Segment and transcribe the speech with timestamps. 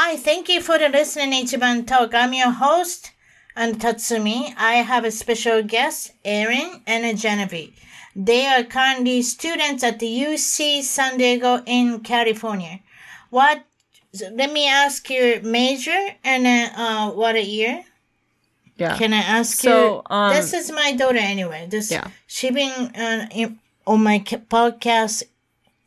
[0.00, 2.14] Hi, thank you for the listening Ichiban Talk.
[2.14, 3.10] I'm your host,
[3.56, 4.54] and Tatsumi.
[4.56, 7.74] I have a special guest, Erin and Genevieve.
[8.14, 12.78] They are currently students at the UC San Diego in California.
[13.30, 13.64] What?
[14.32, 17.84] Let me ask your major and uh, uh, what a year.
[18.76, 18.96] Yeah.
[18.96, 20.02] Can I ask So, you?
[20.14, 21.66] um, this is my daughter anyway.
[21.68, 22.06] This Yeah.
[22.28, 25.24] she been uh, in, on my podcast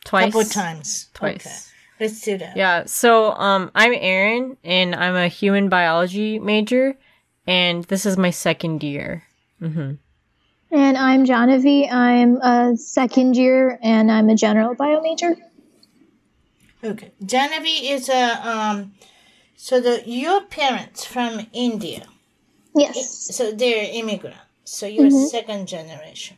[0.03, 0.25] Twice.
[0.25, 1.07] couple times.
[1.13, 1.45] Twice.
[1.47, 1.55] Okay,
[2.01, 2.27] let's.
[2.55, 2.85] Yeah.
[2.85, 6.97] So, um, I'm Aaron, and I'm a human biology major,
[7.47, 9.23] and this is my second year.
[9.59, 9.93] hmm
[10.71, 11.89] And I'm Genevieve.
[11.91, 15.35] I'm a second year and I'm a general bio major.
[16.83, 17.11] Okay.
[17.23, 18.93] Genevieve is a um.
[19.55, 22.07] So the your parents from India.
[22.73, 23.35] Yes.
[23.35, 24.37] So they're immigrant.
[24.63, 26.37] So you're second generation.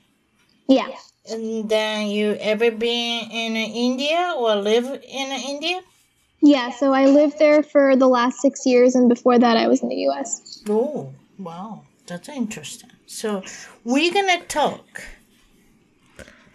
[0.68, 0.88] Yeah.
[0.88, 0.94] And
[1.26, 5.82] then you ever been in India or live in India?
[6.42, 9.82] Yeah, so I lived there for the last six years, and before that, I was
[9.82, 10.62] in the US.
[10.68, 11.84] Oh, wow.
[12.06, 12.92] That's interesting.
[13.08, 13.44] So
[13.86, 15.04] we're gonna talk.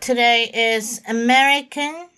[0.00, 2.08] Today is American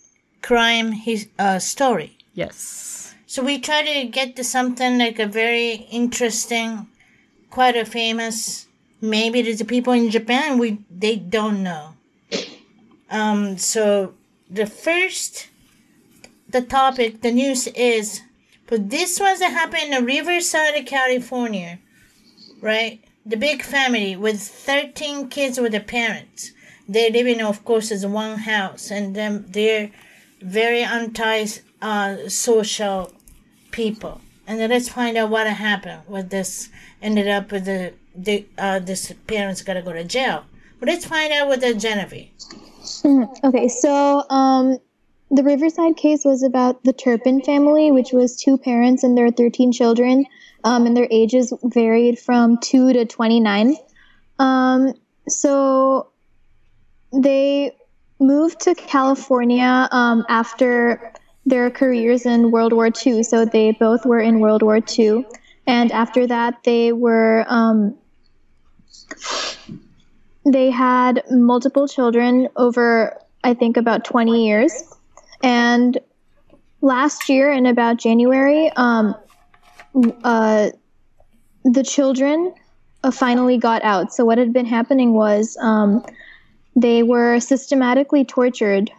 [0.42, 2.18] crime his uh, story.
[2.34, 3.14] Yes.
[3.26, 6.88] So we try to get to something like a very interesting,
[7.50, 8.66] quite a famous.
[9.00, 11.94] Maybe there's people in Japan we they don't know.
[13.10, 13.58] Um.
[13.58, 14.14] So
[14.48, 15.48] the first,
[16.48, 18.22] the topic, the news is,
[18.66, 21.78] but this was that happened in Riverside California,
[22.60, 23.00] right?
[23.26, 26.52] The big family with thirteen kids with the parents.
[26.88, 29.90] They live in, of course, is one house, and then they're
[30.42, 31.46] very anti
[31.80, 32.16] uh,
[33.70, 34.20] people.
[34.46, 36.68] And then let's find out what happened with this.
[37.00, 40.44] Ended up with the, the uh, this parents gotta go to jail.
[40.80, 42.30] But let's find out with the Genevieve.
[42.80, 43.44] Mhm.
[43.44, 44.78] Okay, so um,
[45.30, 49.72] the Riverside case was about the Turpin family, which was two parents and their 13
[49.72, 50.24] children,
[50.64, 53.76] um, and their ages varied from 2 to 29.
[54.38, 54.94] Um,
[55.28, 56.08] so
[57.12, 57.72] they
[58.18, 61.12] moved to California um, after
[61.46, 63.22] their careers in World War II.
[63.22, 65.24] So they both were in World War II.
[65.66, 67.96] And after that, they were um,
[70.44, 74.72] they had multiple children over i think about 20 years
[75.42, 75.98] and
[76.80, 79.14] last year in about january um,
[80.24, 80.70] uh,
[81.64, 82.54] the children
[83.02, 86.04] uh, finally got out so what had been happening was um,
[86.76, 88.90] they were systematically tortured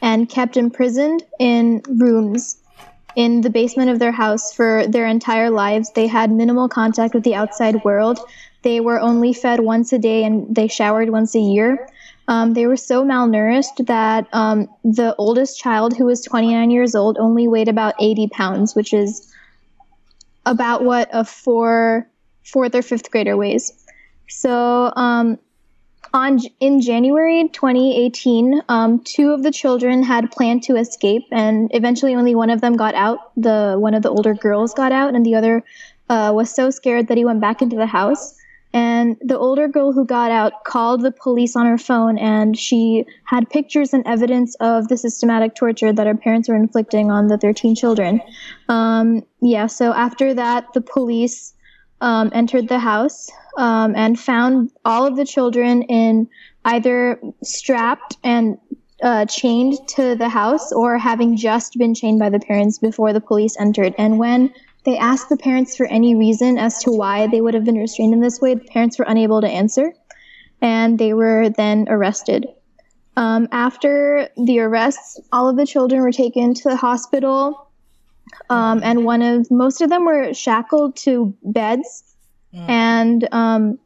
[0.00, 2.56] and kept imprisoned in rooms
[3.14, 5.90] in the basement of their house for their entire lives.
[5.94, 8.18] They had minimal contact with the outside world.
[8.62, 11.88] They were only fed once a day and they showered once a year.
[12.28, 17.18] Um, they were so malnourished that um, the oldest child, who was 29 years old,
[17.18, 19.32] only weighed about 80 pounds, which is
[20.46, 22.08] about what a four,
[22.44, 23.72] fourth or fifth grader weighs.
[24.28, 25.38] So um,
[26.14, 32.14] on in January 2018, um, two of the children had planned to escape, and eventually
[32.14, 33.32] only one of them got out.
[33.36, 35.64] The one of the older girls got out, and the other
[36.08, 38.38] uh, was so scared that he went back into the house.
[38.74, 43.04] And the older girl who got out called the police on her phone, and she
[43.24, 47.36] had pictures and evidence of the systematic torture that her parents were inflicting on the
[47.36, 48.22] 13 children.
[48.68, 51.52] Um, yeah, so after that, the police
[52.00, 56.28] um, entered the house um, and found all of the children in
[56.64, 58.58] either strapped and
[59.02, 63.20] uh, chained to the house or having just been chained by the parents before the
[63.20, 63.94] police entered.
[63.98, 64.52] And when
[64.84, 68.14] they asked the parents for any reason as to why they would have been restrained
[68.14, 69.92] in this way, the parents were unable to answer,
[70.60, 72.46] and they were then arrested.
[73.16, 77.68] Um, after the arrests, all of the children were taken to the hospital,
[78.48, 82.14] um, and one of most of them were shackled to beds,
[82.52, 83.78] and um,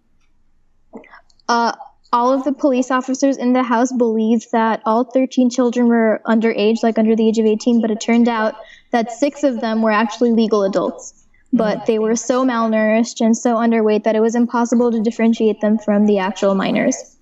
[1.49, 1.73] uh,
[2.13, 6.83] all of the police officers in the house believed that all 13 children were underage,
[6.83, 8.55] like under the age of 18, but it turned out
[8.91, 11.25] that six of them were actually legal adults.
[11.53, 15.79] But they were so malnourished and so underweight that it was impossible to differentiate them
[15.79, 17.17] from the actual minors.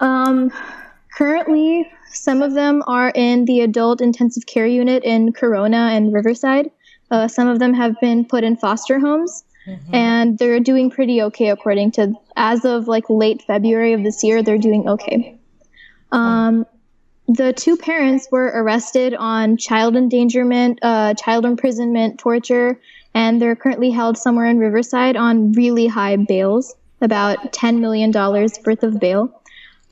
[0.00, 0.52] Um,
[1.16, 6.70] currently, some of them are in the adult intensive care unit in Corona and Riverside.
[7.10, 9.44] Uh, some of them have been put in foster homes,
[9.92, 14.42] and they're doing pretty okay according to as of like late February of this year.
[14.42, 15.38] They're doing okay.
[16.12, 16.66] Um,
[17.26, 22.80] the two parents were arrested on child endangerment, uh, child imprisonment, torture,
[23.14, 28.82] and they're currently held somewhere in Riverside on really high bails, about $10 million worth
[28.82, 29.42] of bail.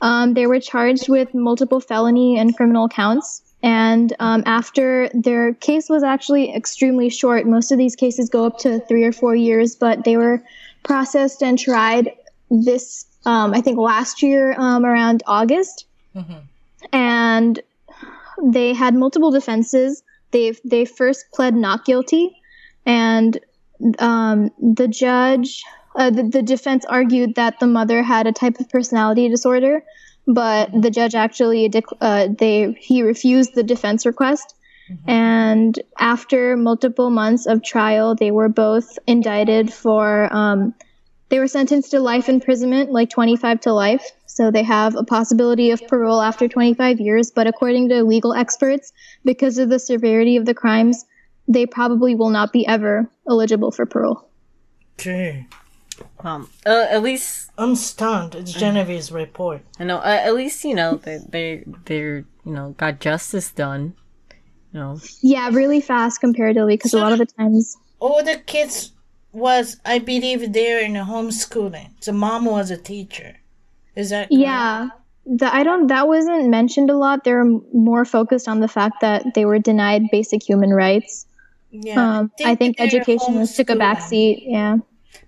[0.00, 3.42] Um, they were charged with multiple felony and criminal counts.
[3.62, 8.58] And um, after their case was actually extremely short, most of these cases go up
[8.58, 10.42] to three or four years, but they were
[10.82, 12.12] processed and tried
[12.50, 15.86] this, um, I think, last year um, around August.
[16.92, 17.60] And
[18.42, 20.02] they had multiple defenses.
[20.32, 22.34] They they first pled not guilty,
[22.84, 23.38] and
[23.98, 25.62] um, the judge,
[25.94, 29.84] uh, the, the defense argued that the mother had a type of personality disorder,
[30.26, 31.70] but the judge actually
[32.00, 34.54] uh, they he refused the defense request.
[35.06, 40.32] And after multiple months of trial, they were both indicted for.
[40.32, 40.74] Um,
[41.30, 44.04] they were sentenced to life imprisonment, like 25 to life.
[44.26, 47.30] So they have a possibility of parole after 25 years.
[47.30, 48.92] But according to legal experts,
[49.24, 51.06] because of the severity of the crimes,
[51.48, 54.28] they probably will not be ever eligible for parole.
[54.98, 55.46] Gee,
[56.24, 58.34] Um, uh, at least I'm stunned.
[58.34, 59.62] It's Genevieve's report.
[59.78, 59.98] I know.
[59.98, 63.94] Uh, at least you know they they they're you know got justice done.
[64.72, 65.00] You know.
[65.20, 68.92] Yeah, really fast comparatively, because a lot of the times, All the kids
[69.32, 72.00] was, I believe, they're in homeschooling.
[72.04, 73.36] The mom was a teacher.
[73.94, 74.40] Is that correct?
[74.40, 74.88] yeah,
[75.26, 75.88] the, I don't.
[75.88, 77.24] That wasn't mentioned a lot.
[77.24, 81.26] They're more focused on the fact that they were denied basic human rights.
[81.70, 82.18] Yeah.
[82.18, 84.44] Um, I think they're education was took a backseat.
[84.46, 84.76] Yeah.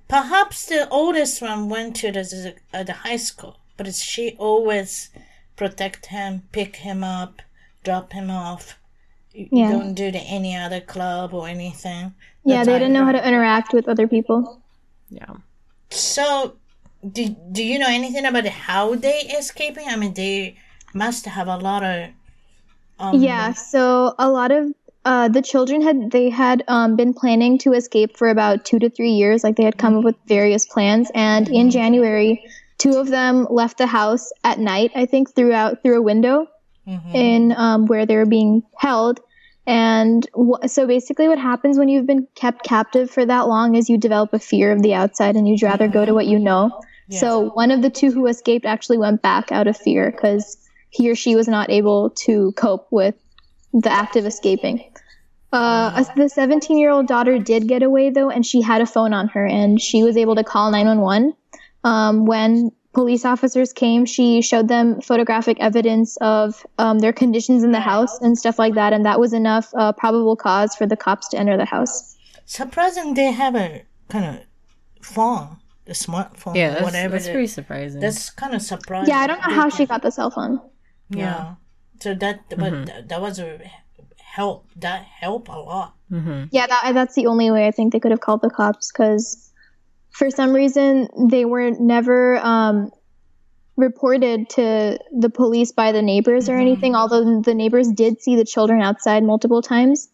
[0.08, 5.10] Perhaps the oldest one went to the, uh, the high school, but it's- she always
[5.56, 7.42] protect him, pick him up,
[7.82, 8.78] drop him off.
[9.32, 9.70] You, you Yeah.
[9.72, 12.14] don't do the any other club or anything.
[12.44, 14.60] Yeah, That's they didn't know how to interact with other people.
[15.10, 15.34] Yeah.
[15.90, 16.54] So,
[17.16, 19.88] do, do you know anything about how they escaping?
[19.88, 20.56] I mean, they
[20.92, 22.10] must have a lot of.
[22.98, 24.72] Um, Yeah, so a lot of
[25.04, 28.88] uh, the children had they had um, been planning to escape for about two to
[28.88, 29.44] three years.
[29.44, 32.42] Like they had come up with various plans, and in January,
[32.78, 34.92] two of them left the house at night.
[34.94, 36.46] I think throughout through a window
[37.14, 39.20] in um, where they were being held.
[39.66, 43.88] And wh- so basically, what happens when you've been kept captive for that long is
[43.88, 46.80] you develop a fear of the outside, and you'd rather go to what you know.
[47.20, 50.58] So one of the two who escaped actually went back out of fear because
[50.90, 53.14] he or she was not able to cope with
[53.74, 54.90] the act of escaping.
[55.52, 59.12] Uh, the 17 year old daughter did get away though, and she had a phone
[59.12, 61.32] on her, and she was able to call 911.
[61.84, 67.70] Um, when police officers came, she showed them photographic evidence of um, their conditions in
[67.72, 70.96] the house and stuff like that, and that was enough uh, probable cause for the
[70.96, 72.16] cops to enter the house.
[72.46, 76.70] Surprising they have a kind of phone, the smartphone, Yeah.
[76.70, 77.12] That's, whatever.
[77.12, 78.00] that's that- pretty surprising.
[78.00, 79.08] That's kind of surprising.
[79.14, 80.60] Yeah, I don't know how she got the cell phone.
[81.10, 81.54] Yeah.
[82.00, 82.84] So that, but mm-hmm.
[82.84, 83.60] that, that was a
[84.18, 84.68] help.
[84.76, 85.94] That helped a lot.
[86.10, 86.44] Mm-hmm.
[86.50, 89.50] Yeah, that, that's the only way I think they could have called the cops because
[90.10, 92.90] for some reason they were never um,
[93.76, 96.60] reported to the police by the neighbors or mm-hmm.
[96.60, 100.08] anything, although the neighbors did see the children outside multiple times.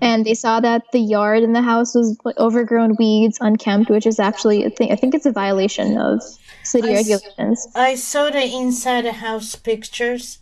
[0.00, 4.18] And they saw that the yard in the house was overgrown weeds, unkempt, which is
[4.18, 4.90] actually, a thing.
[4.90, 6.22] I think it's a violation of
[6.62, 7.68] city I s- regulations.
[7.74, 10.38] I saw the inside the house pictures.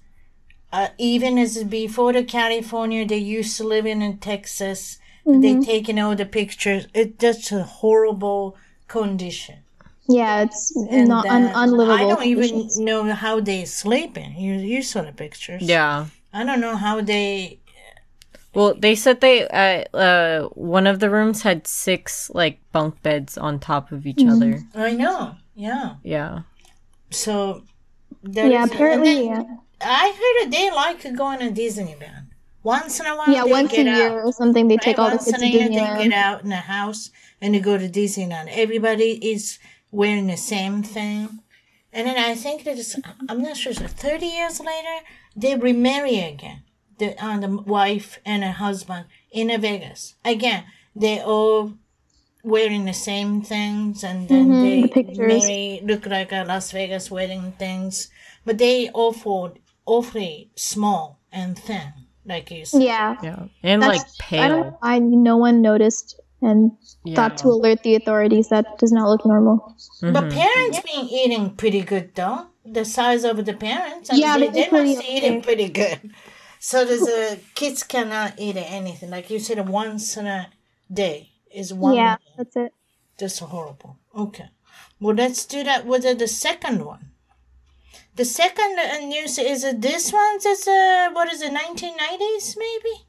[0.73, 4.99] Uh, even as before the California, they used to live in, in Texas.
[5.25, 6.88] They taken all the pictures.
[6.95, 8.57] It's just a horrible
[8.88, 9.59] condition.
[10.09, 11.95] Yeah, it's And not un- unlivable.
[11.95, 14.35] I don't even know how they sleeping.
[14.37, 15.62] You you saw the pictures.
[15.62, 16.07] yeah.
[16.33, 17.61] I don't know how they.
[18.55, 23.38] Well, they said they uh, uh one of the rooms had six like bunk beds
[23.38, 24.31] on top of each Mm-hmm.
[24.43, 24.52] other.
[24.75, 25.37] I know.
[25.55, 25.97] Yeah.
[26.02, 26.41] Yeah.
[27.11, 27.62] So.
[28.25, 29.57] there Yeah, is- apparently, then yeah.
[29.85, 32.27] I heard that they like going to Disneyland.
[32.62, 33.29] Once in a while.
[33.35, 34.27] Yeah, once a year out.
[34.27, 36.57] or something, they Right, take all the kids to year they get out in the
[36.57, 37.11] house
[37.41, 38.49] and they go to Disneyland.
[38.53, 39.59] Everybody is
[39.91, 41.41] wearing the same thing.
[41.93, 42.97] And then I think that it's,
[43.29, 45.01] I'm not sure, so 30 years later,
[45.37, 46.62] they remarry again.
[46.99, 50.15] The, uh, the wife and her husband in a Vegas.
[50.25, 51.75] Again, they all
[52.45, 57.11] wearing the same things, and then Mhm, they the marry look like a Las Vegas
[57.11, 58.09] wedding things,
[58.45, 59.55] but they awful
[59.87, 61.93] awfully small and thin,
[62.25, 62.83] like you said.
[62.83, 63.17] Yeah.
[63.23, 63.45] Yeah.
[63.62, 66.73] And That's- like I don't know why no one noticed and
[67.05, 67.15] Yeah.
[67.17, 69.75] thought to alert the authorities that does not look normal.
[70.01, 70.33] But Mhm.
[70.33, 72.47] parents been eating pretty good though.
[72.65, 75.41] The size of the parents, and Yeah, they, they they eat pretty must eating okay.
[75.43, 76.12] pretty good.
[76.65, 79.11] So there's a kids cannot eat anything.
[79.11, 80.47] Like you said, once in a
[80.93, 81.95] day is one.
[81.97, 82.35] yeah, meal.
[82.39, 82.73] that's it.
[83.19, 83.97] That's horrible.
[84.17, 84.49] Okay.
[85.01, 87.11] Well, let's do that with the second one.
[88.14, 93.07] The second uh, news is this one's is uh, what is it, 1990s maybe?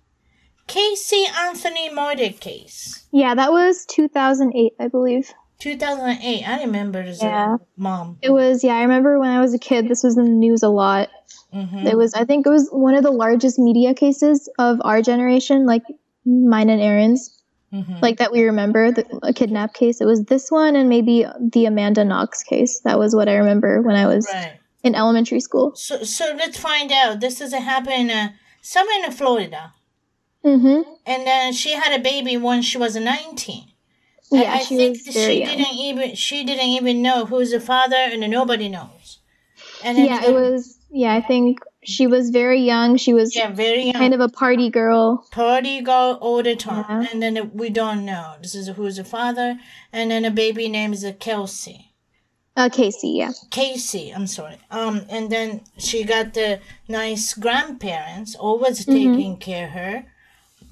[0.67, 3.05] Casey Anthony murder case.
[3.11, 5.29] Yeah, that was 2008, I believe.
[5.59, 6.43] 2008.
[6.47, 7.55] I remember as Yeah.
[7.55, 8.17] a mom.
[8.21, 10.63] It was, yeah, I remember when I was a kid, this was in the news
[10.63, 11.09] a lot.
[11.51, 15.01] hmm It was, I think it was one of the largest media cases of our
[15.01, 15.83] generation, like
[16.25, 17.41] mine and Aaron's,
[17.71, 19.99] hmm like that we remember, the, a kidnap case.
[19.99, 22.79] It was this one and maybe the Amanda Knox case.
[22.85, 24.59] That was what I remember when I was Right.
[24.83, 25.75] In elementary school.
[25.75, 27.19] So, so let's find out.
[27.21, 28.29] This is a happen uh,
[28.61, 29.73] somewhere in Florida.
[30.43, 33.65] hmm And then she had a baby when she was 19.
[34.31, 35.57] Yeah, I, she think was that very she young.
[35.57, 39.19] didn't even she didn't even know who's the father, and nobody knows.
[39.83, 42.97] And then Yeah, it was, yeah, I think she was very young.
[42.97, 43.93] She was yeah, very young.
[43.93, 45.25] kind of a party girl.
[45.31, 47.09] party girl all the time, Yeah.
[47.11, 48.35] and then we don't know.
[48.41, 49.59] This is who's the father,
[49.91, 51.92] and then a baby name is Kelsey.
[52.55, 53.31] Uh, Casey, yeah.
[53.49, 54.57] Casey, I'm sorry.
[54.69, 58.93] Um, and then she got the nice grandparents always Mhm.
[58.93, 60.05] taking care of her,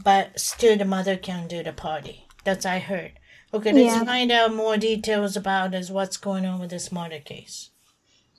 [0.04, 2.28] but still the mother can't do the party.
[2.44, 3.14] That's I heard.
[3.54, 4.04] Okay, let's Yeah.
[4.06, 7.70] find out more details about is what's going on with this murder case.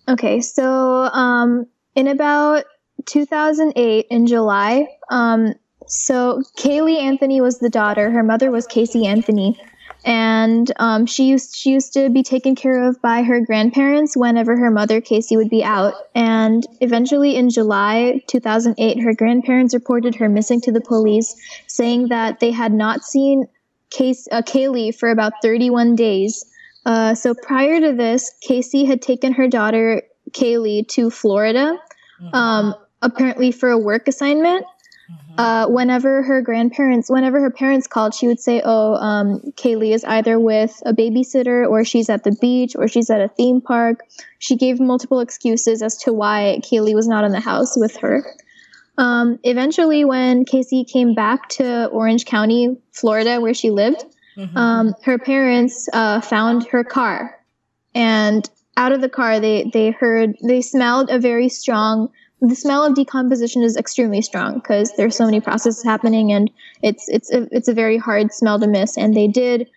[0.09, 2.65] Okay, so um, in about
[3.07, 5.55] 2008, in July, um,
[5.87, 8.11] so Kaylee Anthony was the daughter.
[8.11, 9.61] Her mother was Casey Anthony,
[10.05, 14.57] and um, she used she used to be taken care of by her grandparents whenever
[14.57, 15.95] her mother Casey would be out.
[16.15, 21.35] And eventually, in July 2008, her grandparents reported her missing to the police,
[21.69, 23.47] saying that they had not seen
[23.91, 26.45] Case, uh, Kaylee for about 31 days.
[26.85, 31.79] Uh, so prior to this, Casey had taken her daughter Kaylee to Florida,
[32.33, 34.65] um, apparently for a work assignment.
[35.39, 40.05] Uh, whenever her grandparents, whenever her parents called, she would say, "Oh, um, Kaylee is
[40.05, 44.01] either with a babysitter, or she's at the beach, or she's at a theme park."
[44.39, 48.25] She gave multiple excuses as to why Kaylee was not in the house with her.
[48.99, 54.05] Um, eventually, when Casey came back to Orange County, Florida, where she lived,
[54.37, 54.57] Mhm.
[54.57, 57.39] um, her parents uh, found her car,
[57.95, 62.11] and out of the car, they they heard they smelled a very strong.
[62.43, 66.51] The smell of decomposition is extremely strong because there's so many processes happening, and
[66.83, 68.99] it's it's a, it's a very hard smell to miss.
[68.99, 69.71] And they did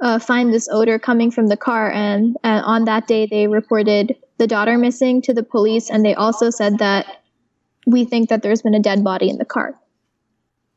[0.00, 4.16] uh, find this odor coming from the car, and uh, on that day, they reported
[4.38, 7.22] the daughter missing to the police, and they also said that
[7.86, 9.74] we think that there's been a dead body in the car.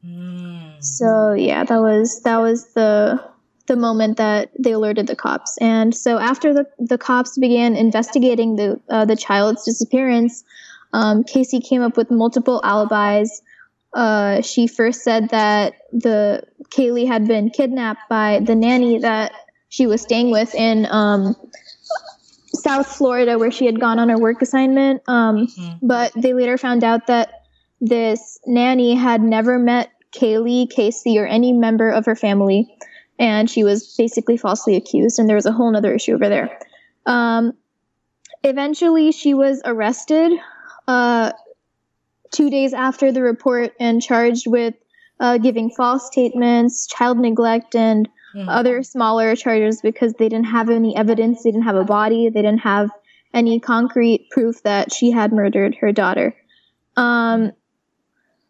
[0.06, 0.84] Mm.
[0.84, 3.24] So yeah, that was that was the
[3.68, 5.58] the moment that they alerted the cops.
[5.62, 10.44] And so after the the cops began investigating the uh, the child's disappearance,
[10.94, 13.42] um, Casey came up with multiple alibis.
[13.94, 19.32] Uh, she first said that the Kaylee had been kidnapped by the nanny that
[19.70, 21.36] she was staying with in um,
[22.48, 25.02] South Florida, where she had gone on her work assignment.
[25.08, 25.80] Um, Mhm.
[25.82, 27.30] But they later found out that
[27.82, 32.72] this nanny had never met Kaylee, Casey, or any member of her family,
[33.18, 35.20] and she was basically falsely accused.
[35.20, 36.60] And there was a whole other issue over there.
[37.06, 37.54] Um,
[38.44, 40.32] eventually, she was arrested
[40.88, 41.32] uh,
[42.32, 44.74] two days after the report and charged with
[45.20, 48.46] uh, giving false statements, child neglect, and Mhm.
[48.48, 52.42] other smaller charges because they didn't have any evidence, they didn't have a body, they
[52.42, 52.90] didn't have
[53.34, 56.36] any concrete proof that she had murdered her daughter.
[56.98, 57.52] Um,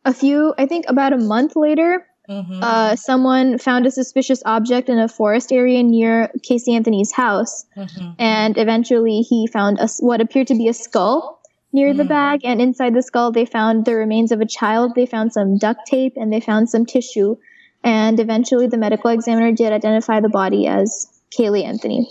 [0.05, 2.63] a few, I think about a month later, Mhm.
[2.63, 8.15] uh, someone found a suspicious object in a forest area near Casey Anthony's house, Mhm.
[8.17, 11.41] and eventually he found a, what appeared to be a skull
[11.73, 12.09] near the Mm.
[12.09, 14.93] bag, and inside the skull they found the remains of a child.
[14.95, 17.35] They found some duct tape and they found some tissue,
[17.83, 22.07] and eventually the medical examiner did identify the body as Kaylee Anthony.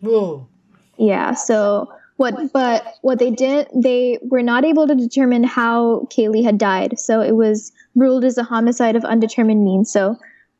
[0.00, 0.46] Whoa.
[0.98, 1.34] Yeah.
[1.34, 2.52] So what?
[2.52, 6.98] But what they did, they were not able to determine how Kaylee had died.
[6.98, 9.90] So it was ruled as a homicide of undetermined means.
[9.90, 10.16] So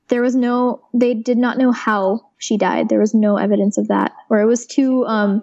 [0.09, 0.81] there was no.
[0.95, 2.89] They did not know how she died.
[2.89, 5.43] There was no evidence of that, or it was too um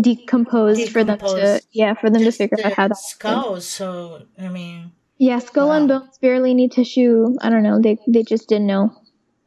[0.00, 1.60] decomposed, for them to.
[1.72, 2.96] Yeah, for them to figure out how that.
[2.96, 2.96] happened.
[2.98, 3.60] skull.
[3.60, 7.34] So I mean, Yeah, skull and bones, barely any tissue.
[7.40, 7.80] I don't know.
[7.80, 8.92] They they just didn't know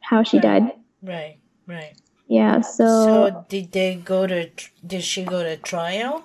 [0.00, 0.60] how she Right.
[0.62, 0.72] died.
[1.02, 1.36] Right.
[1.66, 1.94] Right.
[2.28, 4.48] Yeah, so, So did they go to?
[4.86, 6.24] Did she go to trial?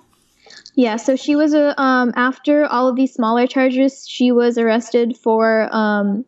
[0.74, 5.16] yeah, so she was a um after all of these smaller charges, she was arrested
[5.22, 6.24] for um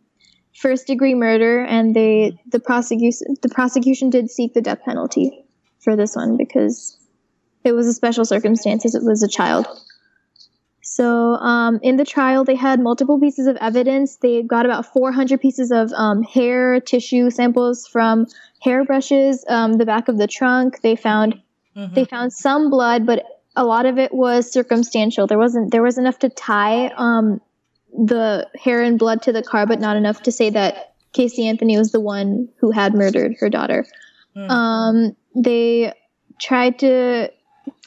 [0.55, 5.45] first degree murder and they the prosecution the prosecution did seek the death penalty
[5.83, 6.99] for this one because
[7.65, 9.67] it was a special circumstances it was a child.
[10.83, 14.17] So um, in the trial, they had multiple pieces of evidence.
[14.17, 18.27] They got about 400 pieces of um, hair tissue samples from
[18.65, 20.81] hairbrushes, um, the back of the trunk.
[20.81, 21.41] They found
[21.77, 21.95] Mhm.
[21.95, 23.25] they found some blood, but
[23.55, 25.27] a lot of it was circumstantial.
[25.27, 27.41] There wasn't there was enough to tie um,
[27.97, 31.77] the hair and blood to the car, but not enough to say that Casey Anthony
[31.77, 33.87] was the one who had murdered her daughter.
[34.37, 34.51] Mm.
[34.51, 35.93] Um, they
[36.41, 37.31] tried to.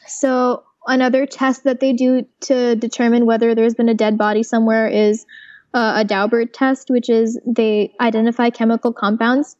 [0.08, 4.88] So another test that they do to determine whether there's been a dead body somewhere
[4.88, 5.26] is
[5.74, 9.56] uh, a Daubert test, which is they identify chemical compounds.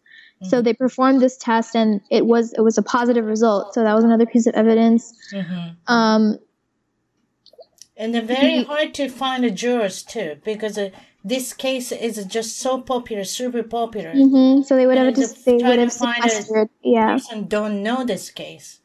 [0.46, 3.74] So they performed this test, and it was it was a positive result.
[3.74, 5.14] So that was another piece of evidence.
[5.32, 5.76] Mhm.
[5.88, 6.38] Um,
[7.96, 10.90] And they're very hard to find the jurors too, because uh,
[11.24, 14.14] this case is just so popular, super popular.
[14.14, 16.70] mhm, So they would And have to just they would have find a- sequestered.
[16.84, 18.80] Yeah, Person don't know this case.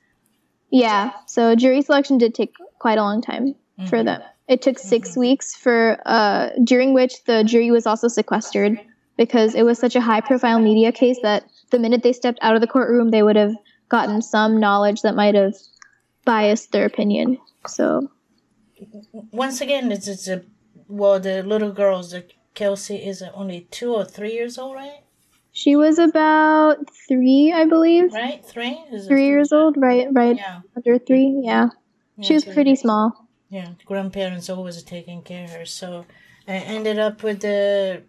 [0.70, 1.12] Yeah.
[1.26, 3.54] So jury selection did take quite a long time
[3.88, 4.04] for Mhm.
[4.04, 4.22] them.
[4.48, 8.78] It took 6 weeks for uh, during which the jury was also sequestered
[9.16, 12.54] because it was such a high profile media case that the minute they stepped out
[12.54, 13.54] of the courtroom, they would have
[13.88, 15.54] gotten some knowledge that might have
[16.24, 17.38] biased their opinion.
[17.66, 18.08] So
[19.32, 20.42] Once again, it's, it's a
[20.88, 25.00] well, the little girls, the Kelsey is only two or three years old, right?
[25.58, 26.76] She was about
[27.08, 28.12] three, I believe.
[28.12, 28.78] Right, three.
[28.92, 30.06] Is Three years old, right?
[30.12, 30.60] Right Yeah.
[30.76, 31.42] under three.
[31.42, 31.70] Yeah,
[32.20, 33.28] she was pretty small.
[33.50, 35.64] Yeah, grandparents always taking care of her.
[35.66, 36.06] So
[36.46, 38.04] I ended up with the.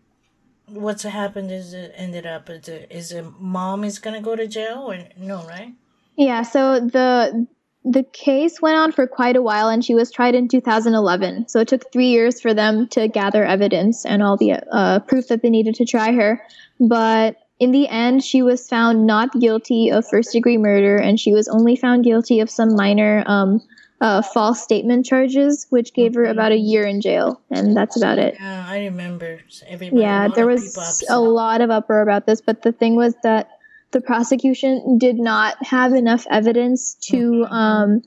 [0.67, 4.45] What's happened is it ended up with the, is the mom is gonna go to
[4.45, 5.73] jail or no, right?
[6.15, 7.47] Yeah, so the
[7.89, 11.47] the case went on for quite a while, and she was tried in 2011.
[11.47, 15.27] So it took three years for them to gather evidence and all the uh, proof
[15.29, 16.39] that they needed to try her.
[16.79, 21.33] But in the end, she was found not guilty of first degree murder, and she
[21.33, 23.59] was only found guilty of some minor um,
[24.01, 28.19] uh, false statement charges, which gave her about a year in jail, and that's about
[28.19, 28.35] it.
[28.39, 29.99] Yeah, I remember everybody.
[29.99, 33.49] Yeah, there was a lot of uproar about this, but the thing was that
[33.91, 38.01] the prosecution did not have enough evidence to, um,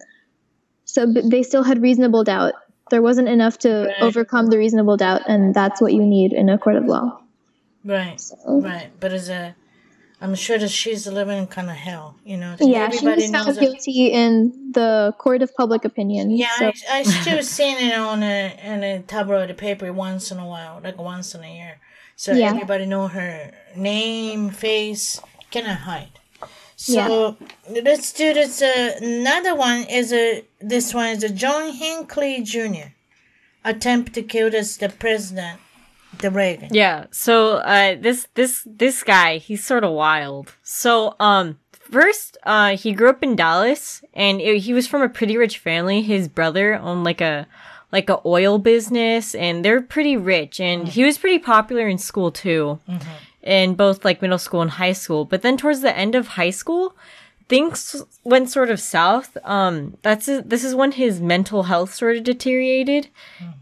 [0.84, 2.54] so b- they still had reasonable doubt.
[2.90, 4.02] There wasn't enough to Right.
[4.02, 7.18] overcome the reasonable doubt, and that's what you need in a court of law.
[7.84, 8.90] Right, So, right.
[9.00, 9.56] But as a,
[10.20, 12.14] I'm sure that she's living in kind of hell.
[12.24, 16.30] You know, yeah, she was found that- guilty in the court of public opinion.
[16.30, 20.38] Yeah, so, I, I still seen it on a in a tabloid paper once in
[20.38, 21.80] a while, like once in a year.
[22.14, 22.50] So Yeah.
[22.50, 25.18] everybody know her name, face,
[25.52, 26.18] cannot hide.
[26.76, 27.36] So
[27.70, 28.60] let's do this.
[28.60, 32.88] Uh, another one is a this one is a John Hinckley Jr.
[33.64, 35.60] attempt to kill this the president,
[36.18, 36.70] the Reagan.
[36.72, 37.06] Yeah.
[37.12, 40.56] So uh this this this guy, he's sort of wild.
[40.64, 45.08] So um first uh he grew up in Dallas and it, he was from a
[45.08, 46.02] pretty rich family.
[46.02, 47.46] His brother owned like a
[47.92, 52.32] like a oil business and they're pretty rich and he was pretty popular in school
[52.32, 52.80] too.
[53.42, 55.24] In both like middle school and high school.
[55.24, 56.94] But then towards the end of high school,
[57.48, 59.36] things went sort of south.
[59.44, 63.08] Um, that's this is when his mental health sort of deteriorated,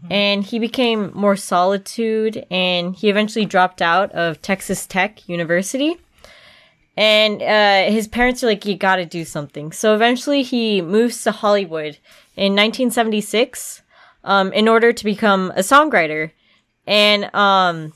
[0.09, 5.97] and he became more solitude, and he eventually dropped out of Texas Tech University.
[6.95, 11.23] And uh, his parents are like, "You got to do something." So eventually, he moves
[11.23, 11.97] to Hollywood
[12.37, 13.81] in 1976
[14.23, 16.31] um, in order to become a songwriter,
[16.87, 17.93] and um,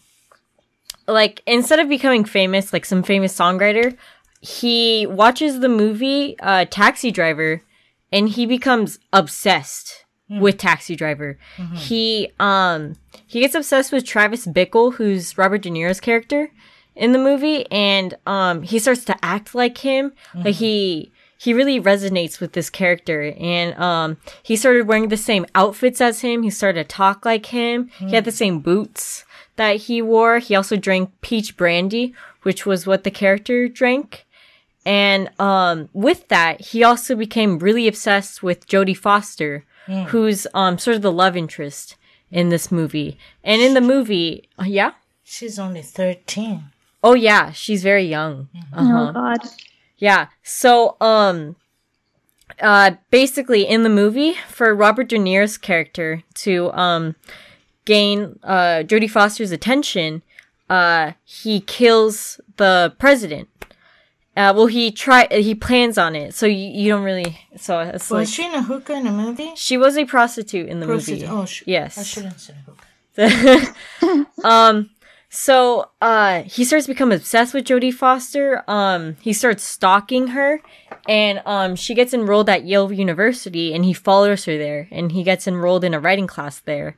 [1.07, 3.95] like instead of becoming famous like some famous songwriter
[4.41, 7.61] he watches the movie uh, taxi driver
[8.11, 11.37] and he becomes obsessed with taxi driver.
[11.75, 12.95] He um
[13.27, 16.51] he gets obsessed with travis bickle who's robert de niro's character
[16.95, 21.79] in the movie and um he starts to act like him like he he really
[21.79, 26.41] resonates with this character and um he started wearing the same outfits as him.
[26.43, 27.89] He started to talk like him.
[27.99, 29.24] He had the same boots
[29.57, 32.13] that he wore he also drank peach brandy
[32.43, 34.25] which was what the character drank
[34.85, 39.63] and um with that he also became really obsessed with jodie foster
[40.07, 41.95] who's um sort of the love interest
[42.31, 44.91] in this movie and in the movie uh, yeah
[45.23, 46.65] She's only thirteen.
[47.03, 49.39] oh yeah she's very young uh-huh Oh God.
[49.97, 50.27] yeah.
[50.43, 51.55] So, um,
[52.61, 57.15] uh, basically in the movie, for Robert De Niro's character to, um,
[57.85, 60.21] gain, uh, Jodie Foster's attention,
[60.69, 63.47] uh, he kills the president.
[64.37, 67.39] Uh, well, he try he plans on it, so you, you don't really.
[67.55, 69.53] So it's Was like she in a hookah in a movie?
[69.55, 71.29] she was a prostitute in the Prostitute.
[71.29, 71.41] movie.
[71.41, 71.97] Oh, sh- Yes.
[71.97, 72.75] I shouldn't say hookah.
[74.43, 74.89] um
[75.29, 78.61] so uh he starts to become obsessed with Jodie Foster.
[78.67, 80.59] Um he starts stalking her
[81.07, 85.23] and um she gets enrolled at Yale University and he follows her there and he
[85.23, 86.97] gets enrolled in a writing class there.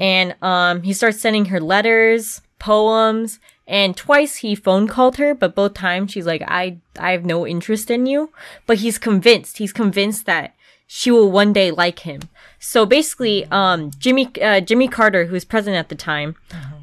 [0.00, 5.54] And um he starts sending her letters, poems, and twice he phone called her, but
[5.54, 8.30] both times she's like I I have no interest in you,
[8.66, 9.58] but he's convinced.
[9.58, 10.54] He's convinced that
[10.86, 12.22] she will one day like him.
[12.58, 16.34] So basically, um, Jimmy uh, Jimmy Carter, who was president at the time,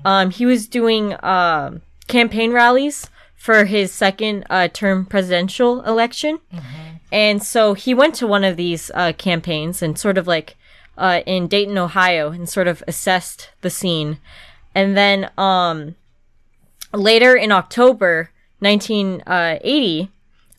[0.05, 6.39] um, he was doing uh, campaign rallies for his second uh, term presidential election,
[7.11, 10.55] and so he went to one of these uh, campaigns and sort of like
[10.97, 14.19] uh, in Dayton, Ohio, and sort of assessed the scene,
[14.73, 15.95] and then um,
[16.93, 20.12] later in October 1980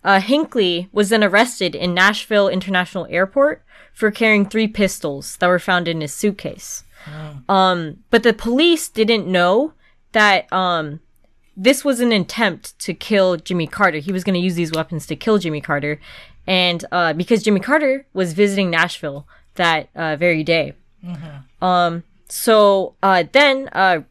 [0.07, 5.59] uh, Hinckley was then arrested in Nashville International Airport for carrying three pistols that were
[5.59, 6.85] found in his suitcase.
[7.49, 9.72] Um, but the police didn't know
[10.12, 11.01] that um,
[11.57, 13.99] this was an attempt to kill Jimmy Carter.
[13.99, 16.01] He was going to use these weapons to kill Jimmy Carter,
[16.46, 20.75] and uh, because Jimmy Carter was visiting Nashville that uh, very day.
[21.62, 24.03] Um, so uh, then uh,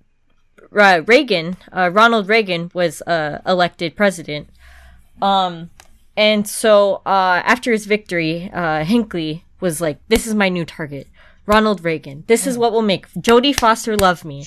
[0.69, 4.49] Ra- Reagan, uh, Ronald Reagan, was uh, elected president.
[5.21, 5.69] Um,
[6.17, 11.07] and so uh, after his victory, uh, Hinckley was like, "This is my new target,
[11.45, 12.23] Ronald Reagan.
[12.27, 14.43] This is what will make Jodie Foster love me."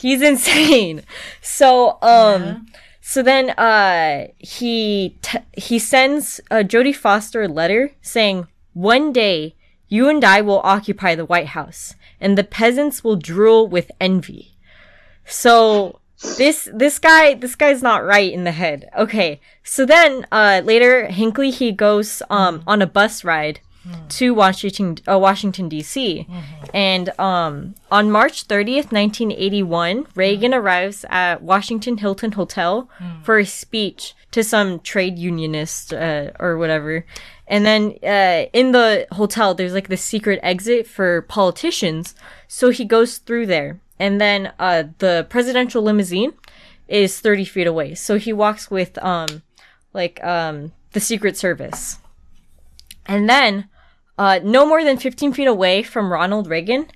[0.00, 1.02] He's insane.
[1.40, 2.66] So um,
[3.00, 9.54] so then uh, he t- he sends uh, Jodie Foster a letter saying, "One day
[9.88, 14.56] you and I will occupy the White House, and the peasants will drool with envy."
[15.24, 16.00] So
[16.38, 18.88] this this guy this guy's not right in the head.
[18.96, 19.40] Okay.
[19.62, 23.60] So then uh later Hinckley he goes um on a bus ride
[24.08, 26.26] to Washington uh, Washington DC.
[26.72, 32.88] And um on March 30th, 1981, Reagan arrives at Washington Hilton Hotel
[33.22, 37.06] for a speech to some trade unionist uh, or whatever.
[37.46, 42.14] And then uh, in the hotel, there's like the secret exit for politicians.
[42.48, 43.80] So he goes through there.
[43.98, 46.32] And then uh, the presidential limousine
[46.88, 47.94] is 30 feet away.
[47.94, 49.42] So he walks with um,
[49.92, 51.98] like um, the Secret Service.
[53.06, 53.68] And then,
[54.18, 56.86] uh, no more than 15 feet away from Ronald Reagan,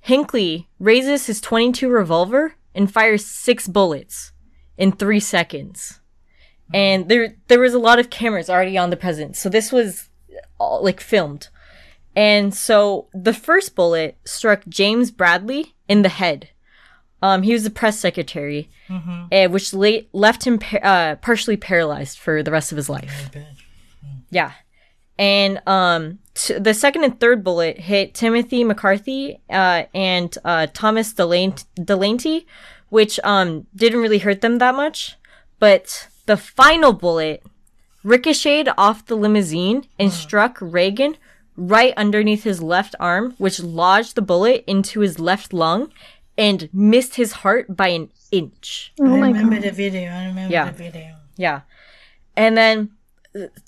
[0.00, 4.32] Hinckley raises his 22 revolver and fires six bullets
[4.76, 6.00] in three seconds.
[6.74, 10.10] And there, there was a lot of cameras already on the president, so this was
[10.58, 11.48] all, like filmed.
[12.14, 16.50] And so the first bullet struck James Bradley in the head.
[17.22, 18.68] Um, he was the press secretary,
[19.32, 23.30] uh, which la- left him par- uh, partially paralyzed for the rest of his life.
[24.30, 24.52] Yeah.
[25.18, 31.12] And um, t- the second and third bullet hit Timothy McCarthy uh, and uh, Thomas
[31.12, 32.46] Delaney, Delaney,
[32.88, 35.16] which um, didn't really hurt them that much.
[35.58, 37.42] But the final bullet
[38.04, 41.16] ricocheted off the limousine and struck Reagan
[41.56, 45.90] right underneath his left arm, which lodged the bullet into his left lung
[46.36, 48.92] and missed his heart by an inch.
[49.00, 49.64] Oh I my remember god.
[49.64, 50.10] the video.
[50.12, 50.66] I remember Yeah.
[50.70, 51.16] the video.
[51.36, 51.62] Yeah.
[52.36, 52.90] And then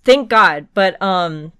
[0.05, 1.53] thank God, but um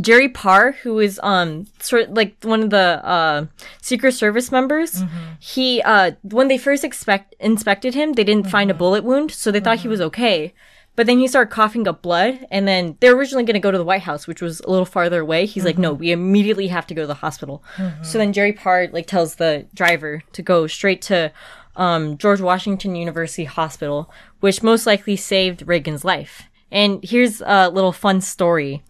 [0.00, 3.46] Jerry Parr, who is um sort of like one of the uh
[3.82, 5.02] Secret Service members,
[5.38, 9.50] he uh when they first expect inspected him, they didn't find a bullet wound, so
[9.50, 10.54] they thought he was okay.
[10.94, 13.78] But then he started coughing up blood, and then they're originally going to go to
[13.78, 15.46] the White House, which was a little farther away.
[15.46, 17.62] He's like, "No, we immediately have to go to the hospital."
[18.02, 21.32] So then Jerry Parr like tells the driver to go straight to
[21.76, 26.42] um, George Washington University Hospital, which most likely saved Reagan's life.
[26.72, 28.82] And here's a little fun story.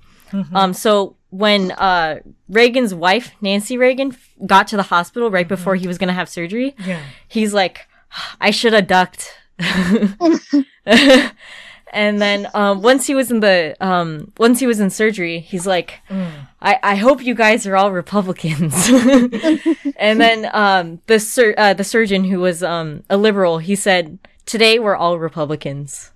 [0.55, 5.75] Um, so when uh, Reagan's wife, Nancy Reagan, f- got to the hospital right before
[5.77, 7.03] he was going to have surgery, Yeah.
[7.29, 7.87] he's like,
[8.41, 9.35] I should have ducked.
[10.87, 15.67] and then um, once he was in the um, once he was in surgery, he's
[15.67, 18.73] like, I, I hope you guys are all Republicans.
[19.97, 24.19] and then um, the sur- uh, the surgeon who was um, a liberal, he said,
[24.47, 26.11] today we're all Republicans.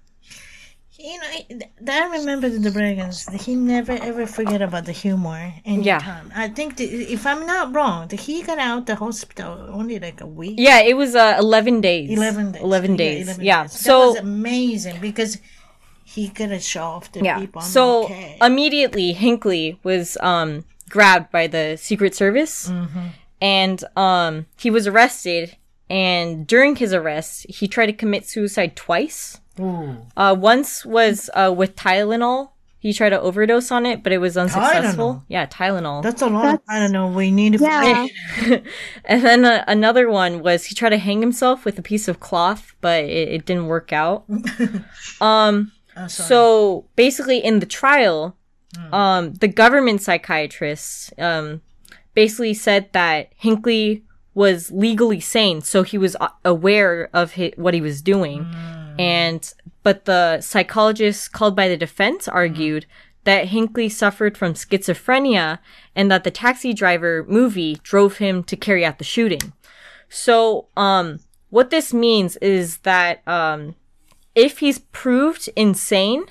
[0.98, 3.30] You know, I remember the Reagans.
[3.40, 5.82] He never ever forget about the humor anytime.
[6.30, 6.42] Yeah.
[6.44, 10.20] I think, the, if I'm not wrong, the, he got out the hospital only like
[10.22, 10.54] a week.
[10.58, 12.10] Yeah, it was uh, 11 days.
[12.16, 12.62] 11 days.
[12.62, 13.26] 11 Yeah, days.
[13.26, 13.62] 11 yeah.
[13.64, 13.72] days.
[13.72, 15.38] So was amazing because
[16.04, 17.38] he could have show off the yeah.
[17.40, 17.60] people.
[17.60, 18.38] I'm So okay.
[18.40, 23.06] immediately Hinckley was um grabbed by the Secret Service Mm-hmm.
[23.42, 25.56] and um he was arrested
[25.90, 29.40] and during his arrest he tried to commit suicide twice.
[29.60, 29.96] Ooh.
[30.16, 32.50] Uh, once was uh, with Tylenol.
[32.78, 35.14] He tried to overdose on it, but it was unsuccessful.
[35.14, 35.24] Tylenol?
[35.28, 36.02] Yeah, Tylenol.
[36.02, 38.06] That's a lot of, I don't know, we need to Yeah.
[39.04, 42.20] and then uh, another one was he tried to hang himself with a piece of
[42.20, 44.24] cloth, but it, it didn't work out.
[45.20, 48.36] um, Oh, so basically, in the trial,
[48.92, 51.62] um, the government psychiatrist um,
[52.12, 57.72] basically said that Hinckley was legally sane, so he was uh, aware of hi what
[57.72, 58.46] he was doing,
[58.98, 62.86] and but the psychologist called by the defense argued
[63.24, 65.58] that Hinckley suffered from schizophrenia
[65.94, 69.52] and that the taxi driver movie drove him to carry out the shooting.
[70.08, 73.74] So, um, what this means is that um,
[74.34, 76.26] if he's proved insane,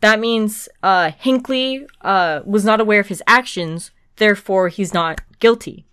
[0.00, 5.84] that means uh, Hinckley uh, was not aware of his actions, therefore he's not guilty.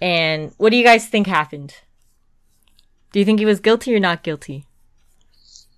[0.00, 1.74] And what do you guys think happened?
[3.12, 4.66] Do you think he was guilty or not guilty?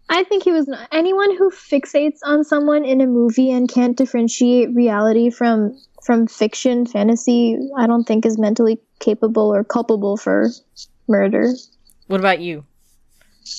[0.09, 0.89] I think he was not.
[0.91, 6.87] Anyone who fixates on someone in a movie and can't differentiate reality from from fiction,
[6.87, 10.49] fantasy, I don't think is mentally capable or culpable for
[11.07, 11.53] murder.
[12.07, 12.65] What about you?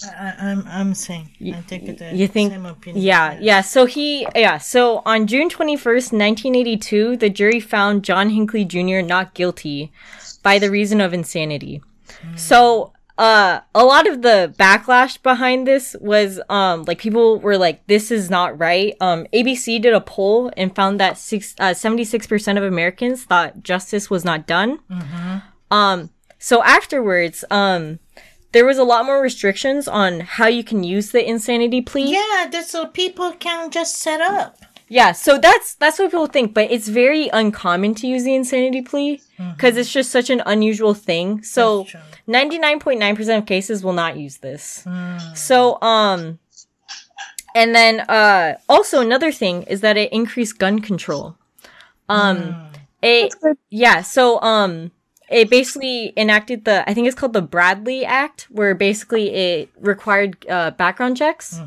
[0.05, 3.03] I, I'm I'm saying I think the you think- same opinion.
[3.03, 3.61] Yeah, yeah.
[3.61, 4.57] So he, yeah.
[4.57, 9.01] So on June 21st, 1982, the jury found John Hinckley Jr.
[9.01, 9.91] not guilty
[10.43, 11.81] by the reason of insanity.
[12.07, 12.39] Mm.
[12.39, 17.85] So, uh, a lot of the backlash behind this was, um, like people were like,
[17.87, 18.95] this is not right.
[19.01, 24.09] Um, ABC did a poll and found that six, uh, 76% of Americans thought justice
[24.09, 24.79] was not done.
[25.69, 27.99] Um, so afterwards, um,
[28.53, 32.13] there was a lot more restrictions on how you can use the insanity plea.
[32.13, 34.57] Yeah, that's so people can just set up.
[34.87, 38.81] Yeah, so that's that's what people think, but it's very uncommon to use the insanity
[38.81, 39.21] plea
[39.55, 41.43] because it's just such an unusual thing.
[41.43, 41.85] So
[42.29, 42.33] That's true.
[42.33, 44.85] ninety nine point nine percent of cases will not use this.
[45.35, 46.39] So um,
[47.55, 51.35] and then uh, also another thing is that it increased gun control.
[52.07, 52.69] Um,
[53.01, 53.33] it
[53.69, 54.91] yeah, so um,
[55.29, 60.45] it basically enacted the I think it's called the Bradley Act, where basically it required
[60.49, 61.59] uh, background checks.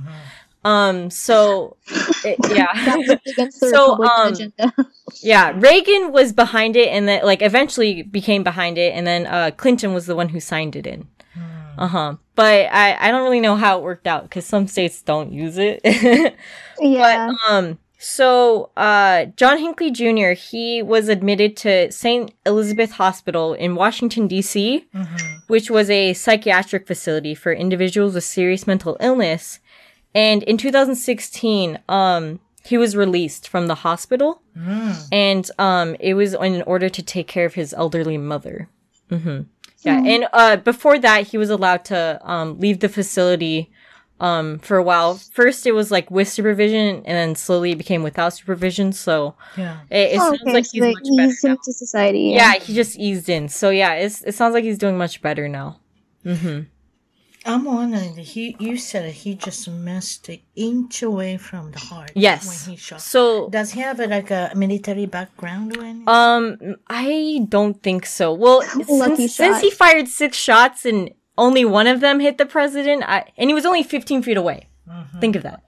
[0.65, 1.77] Um, so
[2.25, 3.47] it, yeah.
[3.51, 4.35] So, um.
[5.23, 9.51] Yeah, Reagan was behind it and then like eventually became behind it and then uh
[9.55, 11.07] Clinton was the one who signed it in.
[11.77, 12.17] Uh-huh.
[12.35, 15.59] But I I don't really know how it worked out cuz some states don't use
[15.59, 15.81] it.
[16.81, 17.31] yeah.
[17.31, 20.31] But um so uh John Hinckley Jr.
[20.33, 22.33] he was admitted to St.
[22.47, 24.85] Elizabeth Hospital in Washington DC,
[25.49, 29.61] which was a psychiatric facility for individuals with serious mental illness.
[30.15, 34.43] And in 2016, um he was released from the hospital.
[35.11, 38.69] And um it was in order to take care of his elderly mother.
[39.11, 39.43] Hmm
[39.85, 43.69] yeah and uh before that he was allowed to um leave the facility
[44.21, 45.15] um for a while.
[45.33, 48.93] First it was like with supervision and then slowly it became without supervision.
[48.93, 49.79] So Yeah.
[49.91, 51.59] it, it Oh, sounds okay, like so he's they much better eased him now.
[51.65, 52.31] to society.
[52.39, 52.53] yeah.
[52.61, 53.49] He just eased in.
[53.49, 55.81] So yeah it's, it sounds like he's doing much better now
[57.45, 58.17] I'm wondering.
[58.17, 62.13] He, you said he just missed an inch away from the heart.
[62.15, 63.01] yes When he shot.
[63.01, 66.09] so Does he have a, like a military background or anything?
[66.09, 68.33] Um, I don't think so.
[68.33, 73.03] Well, since, since he fired six shots and only one of them hit the president,
[73.07, 74.69] I, and he was only 15 feet away.
[75.21, 75.63] Think of that.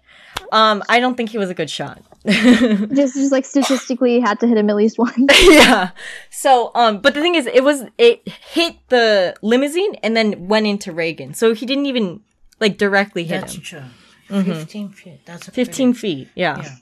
[0.55, 2.01] Um, I don't think he was a good shot.
[2.27, 5.15] Just, just like statistically had to hit him at least once.
[5.51, 5.91] yeah.
[6.31, 10.67] So, um, but the thing is, it was it hit the limousine and then went
[10.67, 11.35] into Reagan.
[11.35, 12.23] So he didn't even
[12.61, 13.61] like directly hit That's him.
[13.63, 14.43] true.
[14.43, 15.21] Fifteen feet.
[15.27, 16.29] That's a 15 pretty- feet.
[16.35, 16.57] Yeah.
[16.63, 16.77] Yeah.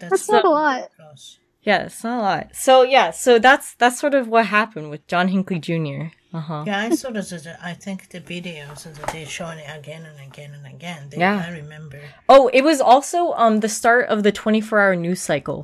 [0.00, 0.90] That's, That's not a lot.
[0.96, 1.38] close.
[1.68, 2.44] Yeah, it's not a lot.
[2.66, 6.00] So yeah, so that's that's sort of what happened with John Hinckley Jr.
[6.32, 6.64] Uh huh.
[6.66, 7.32] Yeah, I saw this.
[7.70, 11.00] I think the videos that they showing it again and again and again.
[11.10, 11.42] They, Yeah.
[11.46, 12.00] I remember.
[12.28, 15.60] Oh, it was also um the start of the 24-hour news cycle.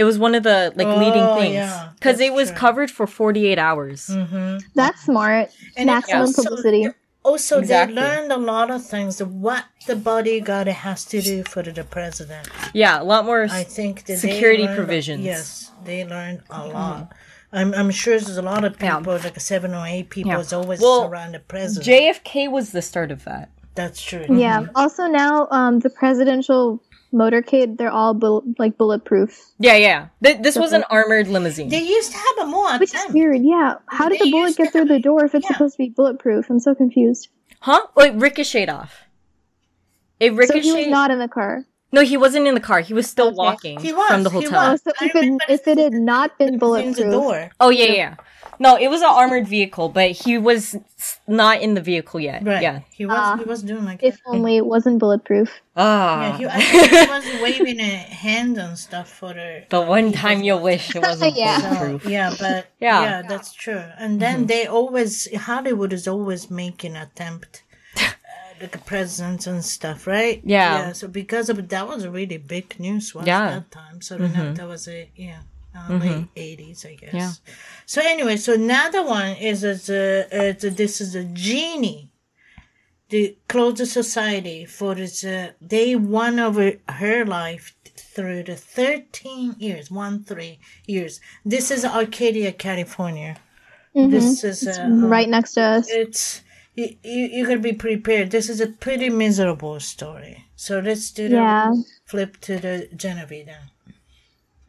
[0.00, 1.66] It was one of the like leading Oh, things
[1.98, 2.58] because that's it was true.
[2.64, 4.06] covered for 48 hours.
[4.06, 4.58] Mm-hmm.
[4.74, 5.50] That's smart.
[5.76, 6.88] And it Maximum also- publicity.
[7.22, 7.94] Also, Exactly.
[7.96, 9.22] they learned a lot of things.
[9.22, 12.48] What the bodyguard has to do for the president.
[12.72, 13.42] Yeah, a lot more.
[13.50, 15.24] I think that Security learned, provisions.
[15.24, 17.12] Yes, they learned a lot.
[17.52, 18.96] I'm, I'm sure there's a lot of Yeah.
[18.98, 20.38] people, like seven or eight people, Yeah.
[20.38, 21.84] is always Well, around the president.
[21.86, 23.50] JFK was the start of that.
[23.74, 24.24] That's true.
[24.30, 24.66] Yeah.
[24.74, 26.80] Also now, um, the presidential
[27.12, 29.40] motorcade, they're all bull- like bulletproof.
[29.58, 30.08] Yeah, yeah.
[30.22, 31.68] Th- this was an armored limousine.
[31.68, 33.74] They used to have a more Which is weird, yeah.
[33.86, 35.52] How did They the bullet get through the door if it's yeah.
[35.56, 36.48] supposed to be bulletproof?
[36.50, 37.28] I'm so confused.
[37.60, 37.80] huh?
[37.96, 39.04] Oh, it ricocheted off.
[40.20, 40.64] It So ricocheted.
[40.64, 41.64] he was not in the car.
[41.92, 42.80] no, he wasn't in the car.
[42.80, 43.36] He was still Okay.
[43.36, 44.60] walking He was, from the he hotel.
[44.68, 44.82] Oh, was.
[44.82, 47.50] so if it, if it had not been in the bulletproof, door.
[47.58, 48.14] Oh yeah, yeah.
[48.60, 48.68] Yeah.
[48.72, 50.76] No, it was an armored vehicle, but he was
[51.26, 52.44] not in the vehicle yet.
[52.44, 52.62] Right.
[52.62, 52.80] Yeah.
[52.90, 53.36] He was Ah.
[53.36, 54.26] he was doing like If that.
[54.26, 55.50] only it wasn't bulletproof.
[55.76, 56.38] Ah.
[56.38, 60.12] Yeah, he, I think he was waving a hand and stuff for the the one
[60.12, 61.60] time you wish it wasn't Yeah.
[61.60, 62.02] bulletproof.
[62.02, 63.02] So, yeah, but Yeah.
[63.02, 63.22] yeah.
[63.28, 63.82] that's true.
[63.98, 67.62] And then they always Hollywood is always making attempt
[67.96, 68.10] uh,
[68.60, 70.40] like presidents and stuff, right?
[70.44, 70.78] Yeah.
[70.88, 70.92] Yeah.
[70.92, 73.48] So because of that was a really big news was Yeah.
[73.50, 74.02] that time.
[74.02, 74.56] So then Mhm.
[74.56, 75.40] that was a yeah.
[75.74, 77.14] Uh, late eighties, I guess.
[77.14, 77.32] Yeah.
[77.86, 82.10] So anyway, so another one is is uh, it's, uh, this is a genie,
[83.08, 85.24] the closed society for this.
[85.24, 91.20] Uh, they won over her life through the thirteen years, one three years.
[91.44, 93.36] This is Arcadia, California.
[93.94, 94.10] Mhm.
[94.10, 95.86] This is uh, right next to us.
[95.88, 96.42] It's
[96.74, 97.26] you, you.
[97.26, 98.30] You gotta be prepared.
[98.30, 100.46] This is a pretty miserable story.
[100.56, 101.72] So let's do the Yeah.
[102.06, 103.70] flip to the Genevieve then.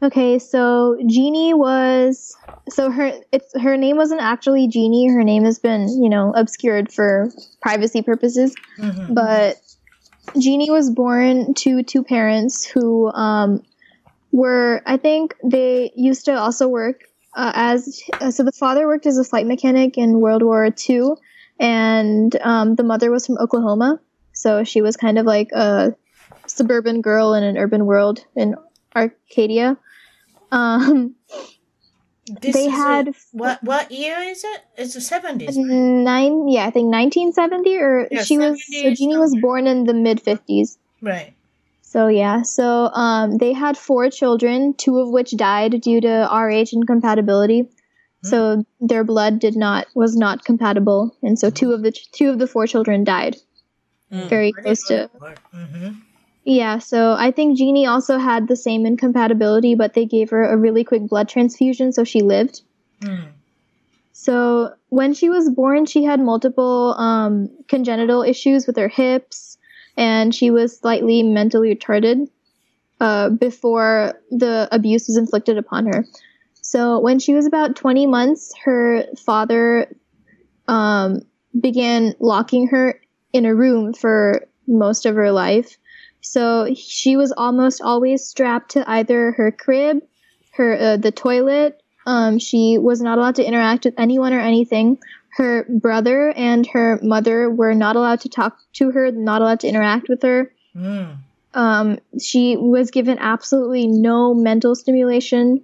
[0.03, 2.35] Okay, so Genie was
[2.69, 5.09] so her it's her name wasn't actually Genie.
[5.09, 7.29] Her name has been, you know, obscured for
[7.61, 8.55] privacy purposes.
[8.79, 9.13] Mhm.
[9.13, 9.57] But
[10.39, 13.63] Genie was born to two parents who um,
[14.31, 17.03] were, I think, they used to also work
[17.35, 18.01] uh, as.
[18.19, 21.11] Uh, so the father worked as a flight mechanic in World War II,
[21.59, 23.99] and um, the mother was from Oklahoma.
[24.33, 25.93] So she was kind of like a
[26.47, 28.55] suburban girl in an urban world in
[28.95, 29.77] Arcadia.
[30.51, 31.15] Um,
[32.41, 34.61] This they is a- had what what year is it?
[34.77, 35.57] It's the seventies.
[35.57, 38.63] nine, yeah, I think 1970, or Yeah, she was.
[38.65, 40.77] So 70 Genie was born in the mid 50s.
[41.01, 41.33] Right.
[41.81, 46.69] So yeah, so um, they had four children, two of which died due to RH
[46.73, 47.67] incompatibility.
[48.23, 52.37] So their blood did not was not compatible, and so two of the two of
[52.37, 53.35] the four children died.
[54.13, 54.29] Mm.
[54.29, 55.09] Very close to
[55.55, 55.89] Mm-hmm.
[56.43, 56.79] Yeah.
[56.79, 60.83] So I think Genie also had the same incompatibility, but they gave her a really
[60.83, 62.61] quick blood transfusion, so she lived.
[63.01, 63.27] Mm.
[64.13, 69.57] So when she was born, she had multiple um, congenital issues with her hips,
[69.97, 72.27] and she was slightly mentally retarded
[72.99, 76.05] uh, before the abuse was inflicted upon her.
[76.61, 79.93] So when she was about 20 months, her father
[80.67, 81.21] um,
[81.59, 83.01] began locking her
[83.33, 85.77] in a room for most of her life.
[86.21, 90.01] So she was almost always strapped to either her crib,
[90.53, 94.97] her uh, the toilet, um, she was not allowed to interact with anyone or anything.
[95.37, 99.67] Her brother and her mother were not allowed to talk to her, not allowed to
[99.67, 100.51] interact with her.
[100.75, 101.17] Mm.
[101.53, 105.63] Um, she was given absolutely no mental stimulation,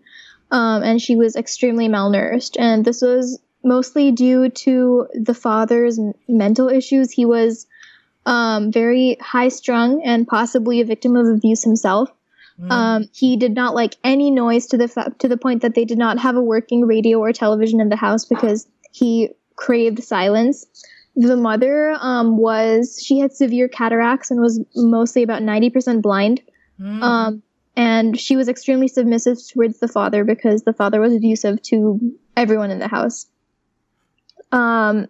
[0.52, 2.56] um, and she was extremely malnourished.
[2.60, 7.12] And this was mostly due to the father's mental issues.
[7.12, 7.68] He was
[8.28, 12.12] um, very high strung and possibly a victim of abuse himself.
[12.60, 12.72] Mm.
[12.72, 15.86] Um, he did not like any noise to the fa- to the point that they
[15.86, 20.66] did not have a working radio or television in the house because he craved silence.
[21.16, 26.42] The mother um, was she had severe cataracts and was mostly about ninety percent blind.
[26.80, 27.02] Mm.
[27.02, 27.44] Um,
[27.78, 32.00] and she was extremely submissive towards the father because the father was abusive to
[32.36, 33.28] everyone in the house.
[34.52, 35.08] Um,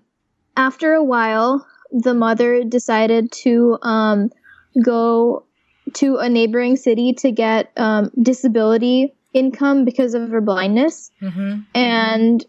[0.55, 4.31] after a while, the mother decided to um,
[4.83, 5.43] go
[5.93, 11.11] to a neighboring city to get um, disability income because of her blindness.
[11.21, 11.65] Mhm.
[11.73, 12.45] And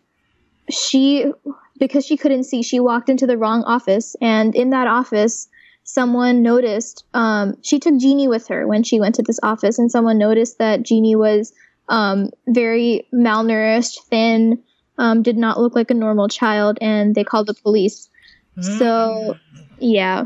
[0.71, 1.33] she,
[1.79, 4.17] because she couldn't see, she walked into the wrong office.
[4.21, 5.49] And in that office,
[5.85, 9.91] someone noticed, um, she took Genie with her when she went to this office, and
[9.91, 11.53] someone noticed that Genie was
[11.89, 14.63] um, very malnourished, thin,
[14.99, 18.11] um, did not look like a normal child, and they called the police.
[18.61, 19.37] So,
[19.79, 20.25] yeah.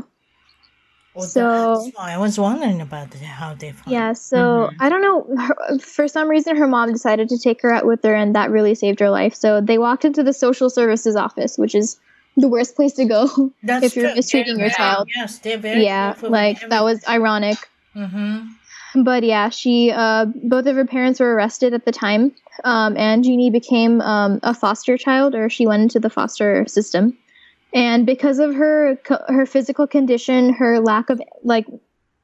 [1.15, 3.91] Oh, so- I was wondering about how they found.
[3.91, 5.27] Yeah, so I don't know.
[5.37, 8.49] Her, for some reason, her mom decided to take her out with her, and that
[8.49, 9.35] really saved her life.
[9.35, 11.99] So they walked into the social services office, which is
[12.35, 14.15] the worst place to go That's if you're true.
[14.15, 15.07] mistreating They're your very- child.
[15.15, 15.83] Yes, they're very.
[15.85, 17.57] Yeah, like that was ironic.
[17.95, 19.03] Mm-hmm.
[19.03, 22.31] But yeah, she, uh, both of her parents were arrested at the time,
[22.63, 27.17] um, and Genie became um, a foster child, or she went into the foster system.
[27.73, 31.65] And because of her her physical condition, her lack of like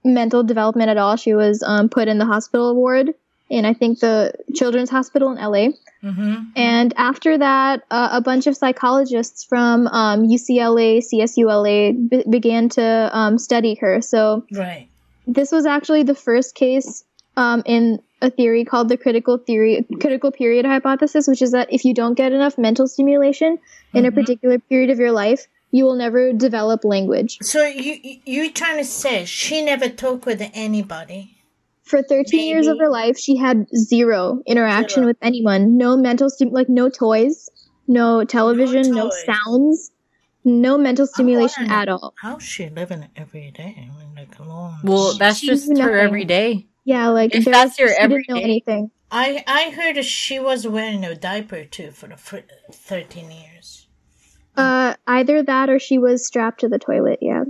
[0.04, 3.14] mental development at all, she was um, put in the hospital ward
[3.50, 5.70] in I think the Children's Hospital in LA.
[6.04, 6.44] Mm-hmm.
[6.56, 13.10] And after that, uh, a bunch of psychologists from um, UCLA, CSULA b- began to
[13.12, 14.02] um, study her.
[14.02, 14.88] So Right.
[15.28, 17.04] this was actually the first case
[17.36, 21.86] um, in a theory called the critical theory critical period hypothesis which is that if
[21.86, 23.58] you don't get enough mental stimulation
[23.94, 24.16] in a Mhm.
[24.16, 28.78] particular period of your life you will never develop language So you you you trying
[28.78, 31.36] to say she never talked with anybody?
[31.84, 35.08] for 13 years of her life she had zero interaction Zero.
[35.08, 37.50] with anyone no mental stim- like no toys
[37.88, 39.26] no television, no, toys.
[39.26, 39.92] sounds,
[40.46, 42.14] no mental stimulation at all.
[42.22, 43.74] How's she living every day?
[43.78, 44.76] I mean, like alone.
[44.84, 46.68] Well, that's she just knew her every day.
[46.90, 48.90] Yeah, like If there that's your she didn't know anything.
[49.12, 53.86] I I heard she was wearing a diaper too for the fir- thirteen years.
[54.58, 57.20] Uh, either that or she was strapped to the toilet.
[57.22, 57.44] Yeah,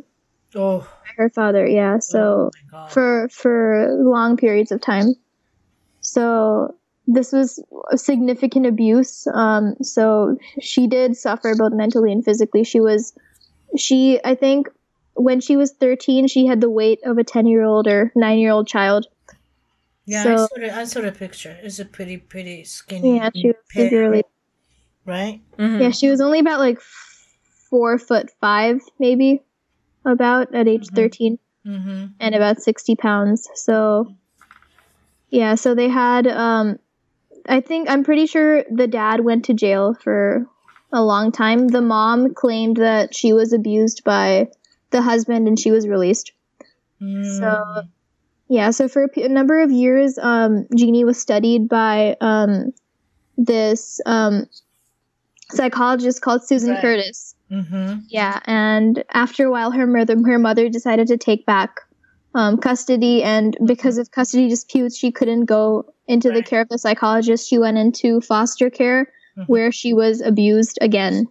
[0.55, 0.85] Oh,
[1.15, 1.65] her father.
[1.65, 5.13] Yeah, so oh for for long periods of time.
[6.01, 6.75] So
[7.07, 7.63] this was
[7.93, 9.25] a significant abuse.
[9.33, 12.65] Um, so she did suffer both mentally and physically.
[12.65, 13.13] She was,
[13.77, 14.67] she I think
[15.13, 18.37] when she was thirteen, she had the weight of a ten year old or nine
[18.39, 19.07] year old child.
[20.11, 21.57] Yeah, I saw the I saw the picture.
[21.63, 23.17] It's a pretty pretty skinny.
[23.17, 24.23] Yeah, she was pale, severely.
[25.05, 25.41] right.
[25.57, 25.81] Mhm.
[25.81, 26.79] Yeah, she was only about like
[27.69, 29.43] four foot five, maybe,
[30.05, 30.95] about at age Mhm.
[30.95, 31.39] thirteen.
[31.67, 32.05] Mm-hmm.
[32.21, 33.47] and about 60 pounds.
[33.53, 34.15] So,
[35.29, 36.79] yeah, so they had, um,
[37.47, 40.47] I think, I'm pretty sure the dad went to jail for
[40.93, 41.67] a long time.
[41.67, 44.47] The mom claimed that she was abused by
[44.91, 46.31] the husband and she was released.
[47.01, 47.37] Mm.
[47.39, 47.83] So,
[48.49, 52.73] yeah, so for a, p- a number of years, um, Genie was studied by um,
[53.37, 54.47] this um,
[55.51, 56.81] psychologist called Susan Right.
[56.81, 57.35] Curtiss.
[57.51, 57.99] Mm-hmm.
[58.09, 61.79] Yeah, and after a while, her mother her mother decided to take back
[62.35, 66.77] um, custody, and because of custody disputes, she couldn't go into the care of the
[66.77, 67.47] psychologist.
[67.49, 69.47] She went into foster care, Mhm.
[69.47, 71.27] where she was abused again,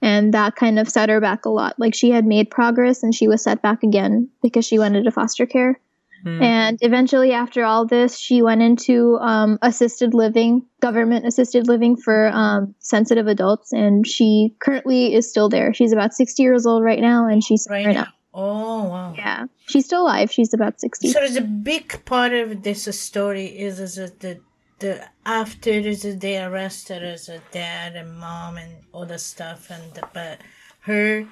[0.00, 1.74] and that kind of set her back a lot.
[1.78, 5.10] Like she had made progress, and she was set back again because she went into
[5.10, 5.78] foster care.
[6.24, 6.42] Mhm.
[6.42, 12.28] And eventually, after all this, she went into um, assisted living, government assisted living for
[12.28, 15.72] um, sensitive adults, and she currently is still there.
[15.72, 18.08] She's about 60 years old right now, and she's Right now.
[18.32, 19.14] Oh wow.
[19.16, 20.30] Yeah, she's still alive.
[20.30, 21.08] She's about 60.
[21.08, 24.40] So there's a big part of this story is is that the
[24.78, 30.08] the after they arrested as a dad and mom and all the stuff and the,
[30.14, 30.40] but
[30.80, 31.26] her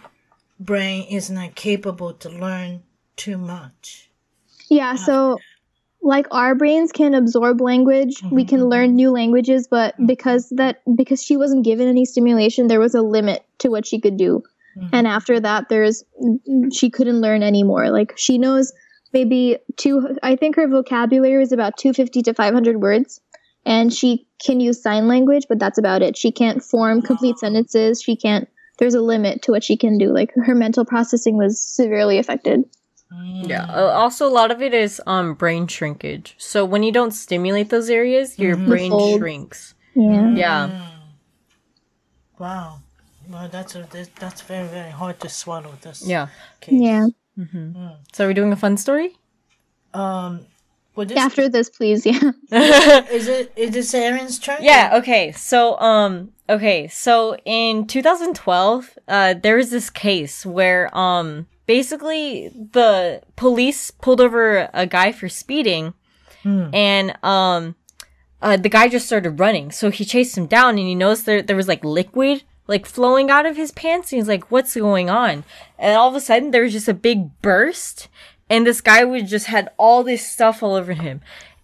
[0.61, 2.83] brain is not capable to learn
[3.17, 4.08] too much.
[4.71, 5.39] Yeah, so
[6.03, 8.71] like our brains can absorb language, we can Mhm.
[8.71, 13.03] learn new languages, but because that because she wasn't given any stimulation, there was a
[13.03, 14.43] limit to what she could do.
[14.79, 14.91] Mhm.
[14.93, 16.05] And after that, there's
[16.73, 17.91] she couldn't learn anymore.
[17.91, 18.73] Like she knows
[19.13, 20.17] maybe two.
[20.23, 23.21] I think her vocabulary is about two fifty to five hundred words,
[23.67, 26.17] and she can use sign language, but that's about it.
[26.17, 28.01] She can't form complete sentences.
[28.01, 28.49] She can't.
[28.79, 30.13] There's a limit to what she can do.
[30.15, 32.63] Like her mental processing was severely affected.
[33.13, 33.49] Mm.
[33.49, 33.65] Yeah.
[33.65, 36.35] uh, Also, a lot of it is um brain shrinkage.
[36.39, 38.67] So when you don't stimulate those areas, your Mhm.
[38.67, 39.17] Brain folds.
[39.19, 39.75] shrinks.
[39.95, 40.35] Yeah.
[40.35, 40.69] Yeah.
[40.69, 40.81] Mm.
[42.39, 42.79] Wow.
[43.31, 43.87] Well, that's a,
[44.19, 45.73] that's very very hard to swallow.
[45.83, 46.03] This.
[46.07, 46.29] Yeah.
[46.61, 46.81] case.
[46.81, 47.07] Yeah.
[47.37, 47.97] hmm Mm.
[48.13, 49.17] So are we doing a fun story?
[49.95, 50.47] Um.
[50.95, 52.05] Well, this, After this, please.
[52.05, 52.33] Yeah.
[53.13, 54.59] is it is this Aaron's turn?
[54.61, 55.31] Yeah, okay.
[55.33, 63.23] So um okay, so in 2012, uh there was this case where um basically the
[63.37, 65.95] police pulled over a guy for speeding
[66.43, 66.71] Hmm.
[66.73, 67.75] and um
[68.41, 69.71] uh the guy just started running.
[69.73, 73.29] So he chased him down and he noticed there there was like liquid like flowing
[73.31, 75.45] out of his pants and he's like what's going on?
[75.79, 78.09] And all of a sudden there was just a big burst
[78.49, 81.21] and this guy would just had all this stuff all over him.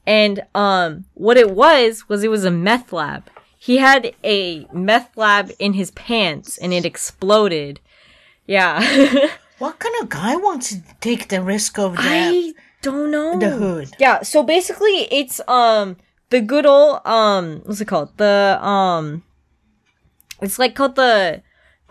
[0.06, 3.30] And um what it was was it was a meth lab.
[3.56, 7.80] He had a meth lab in his pants and it exploded.
[8.46, 9.28] Yeah.
[9.58, 12.02] What kind of guy wants to take the risk of that?
[12.04, 12.52] I
[12.82, 13.38] don't know.
[13.38, 13.90] the hood.
[13.98, 15.96] Yeah, so basically it's um
[16.30, 18.16] the good old um what's it called?
[18.16, 19.22] The um
[20.42, 21.42] it's like called the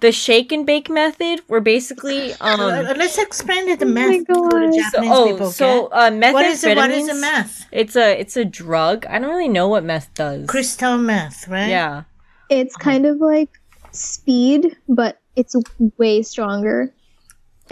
[0.01, 4.17] the shake and bake method where basically Uh, um let's explain it the Oh my
[4.17, 4.73] math so the gosh.
[4.73, 5.97] so, Japanese oh people so get.
[5.97, 6.75] uh methamphetamines what is it?
[6.77, 7.65] What is a meth?
[7.71, 9.05] It's a it's a drug.
[9.05, 10.47] I don't really know what meth does.
[10.47, 11.69] Crystal meth, right?
[11.69, 12.03] Yeah.
[12.49, 13.49] It's kind of like
[13.91, 15.55] speed, but it's
[15.97, 16.93] way stronger.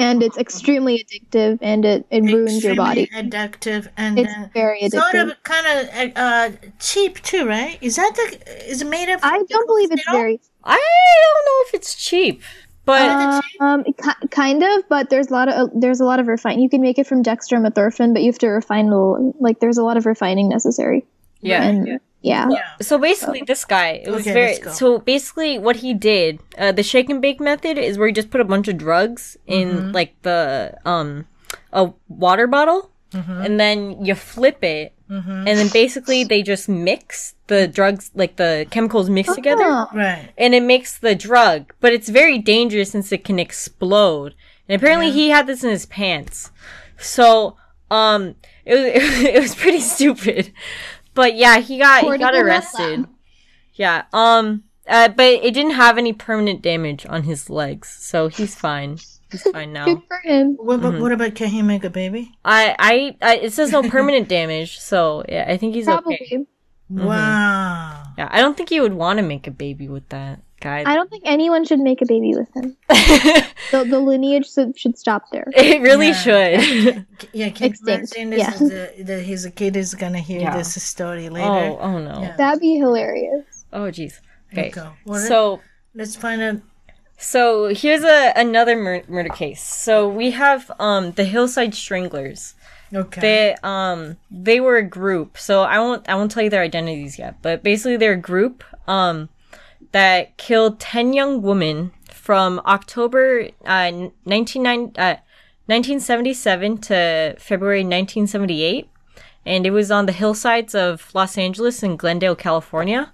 [0.02, 3.08] And it's extremely addictive and it, it ruins your Extremely body.
[3.16, 5.32] addictive and It's uh, very sort addictive.
[5.32, 6.50] of kind of uh,
[6.80, 7.78] cheap too, right?
[7.82, 9.20] Is that the is it made of?
[9.24, 12.42] I don't believe it's very I don't know if it's cheap,
[12.86, 16.28] but Uh, um ki- kind of, but there's a lot of there's a lot of
[16.28, 19.34] refining You can make it from dextromethorphan, but you have to refine a little.
[19.40, 21.06] Like there's a lot of refining necessary.
[21.42, 21.64] yeah.
[21.64, 22.50] And yeah, Yeah.
[22.82, 24.48] So basically, this guy, it was Okay, very.
[24.54, 24.72] let's go.
[24.72, 28.30] So basically, what he did, uh, the shake and bake method is where you just
[28.30, 29.92] put a bunch of drugs in Mm-hmm.
[29.92, 31.26] like the um
[31.74, 33.42] a water bottle, Mm-hmm.
[33.42, 38.66] and then you flip it, and then basically they just mix the drugs, like the
[38.72, 39.88] chemicals mix together, Oh.
[39.94, 40.30] Right.
[40.38, 41.74] and it makes the drug.
[41.82, 44.36] But it's very dangerous since it can explode.
[44.70, 46.52] And apparently, he had this in his pants.
[46.98, 47.58] So
[47.90, 48.86] um, it was
[49.36, 50.54] it was pretty stupid.
[51.14, 53.06] But yeah, he got he got arrested.
[53.74, 54.04] Yeah.
[54.14, 58.98] Um uh, but it didn't have any permanent damage on his legs, so he's fine.
[59.32, 59.86] He's fine now.
[59.86, 60.56] Good for him.
[60.60, 61.02] What about, Mm-hmm.
[61.02, 62.34] what about can he make a baby?
[62.44, 66.16] I, I, I, it says no permanent damage, so yeah, I think he's Probably.
[66.22, 66.46] okay.
[66.90, 68.04] Wow.
[68.18, 70.84] Yeah, I don't think he would want to make a baby with that guy.
[70.86, 72.78] I don't think anyone should make a baby with him.
[73.72, 75.46] The, the lineage should, should stop there.
[75.56, 76.14] it really Yeah.
[76.60, 77.06] should.
[77.34, 78.54] Yeah, can you Extinct, imagine this yeah.
[78.54, 80.58] is the, the, his kid is gonna hear Yeah.
[80.58, 81.48] this story later?
[81.48, 82.22] oh, oh no.
[82.22, 82.36] Yeah.
[82.36, 83.66] That'd be hilarious.
[83.72, 84.20] Oh, jeez.
[84.52, 84.68] Okay.
[84.70, 84.90] Okay.
[85.06, 85.62] Well, So,
[85.96, 86.58] let's find out.
[87.18, 89.62] so here's a another mur- murder case.
[89.64, 92.56] So we have um the Hillside Stranglers.
[92.94, 93.22] Okay.
[93.22, 95.38] They um they were a group.
[95.38, 98.64] So I won't I won't tell you their identities yet, but basically they're a group
[98.88, 99.30] um
[99.92, 105.18] that killed 10 young women from October uh 19, uh,
[105.68, 108.90] 1977 to February 1978
[109.46, 113.12] and it was on the hillsides of Los Angeles and Glendale, California.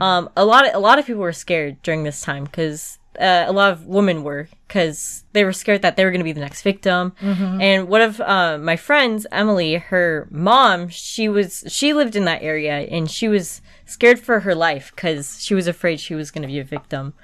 [0.00, 3.44] Um, a lot of a lot of people were scared during this time because uh,
[3.46, 6.32] a lot of women were because they were scared that they were going to be
[6.32, 7.12] the next victim.
[7.60, 12.42] And one of uh, my friends, Emily, her mom, she was she lived in that
[12.42, 16.42] area and she was scared for her life because she was afraid she was going
[16.42, 17.14] to be a victim.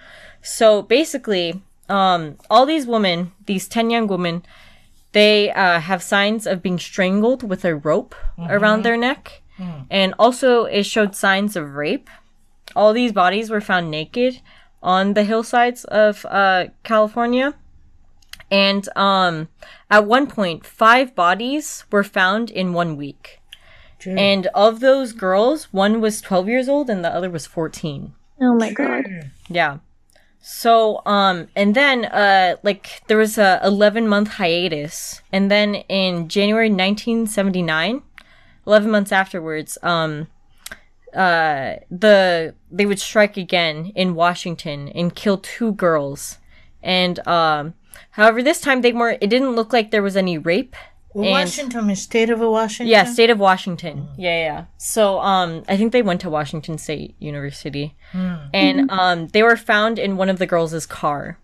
[0.42, 4.44] So basically, um, all these women, these ten young women,
[5.12, 8.14] they uh, have signs of being strangled with a rope
[8.48, 9.42] around their neck.
[9.90, 12.08] And also, it showed signs of rape.
[12.74, 14.40] All these bodies were found naked
[14.82, 17.54] on the hillsides of uh, California.
[18.50, 19.48] And um,
[19.90, 23.40] at one point, five bodies were found in one week.
[23.98, 24.10] Gee.
[24.10, 28.12] And of those girls, one was 12 years old and the other was 14.
[28.40, 29.04] Oh my god.
[29.48, 29.78] Yeah.
[30.40, 35.22] So, um, and then, uh, like, there was a 11 month hiatus.
[35.30, 38.02] And then in January 1979,
[38.66, 40.26] 11 months afterwards, um,
[41.14, 46.38] uh, the, they would strike again in Washington and kill two girls.
[46.82, 47.74] And, um,
[48.10, 50.74] however, this time they weren't, it didn't look like there was any rape.
[51.14, 52.90] Well, and- Washington, is state of Washington.
[52.90, 54.08] Yeah, state of Washington.
[54.16, 54.64] Yeah, yeah, yeah.
[54.78, 59.98] So, um, I think they went to Washington State University, and um, they were found
[59.98, 61.38] in one of the girls' car.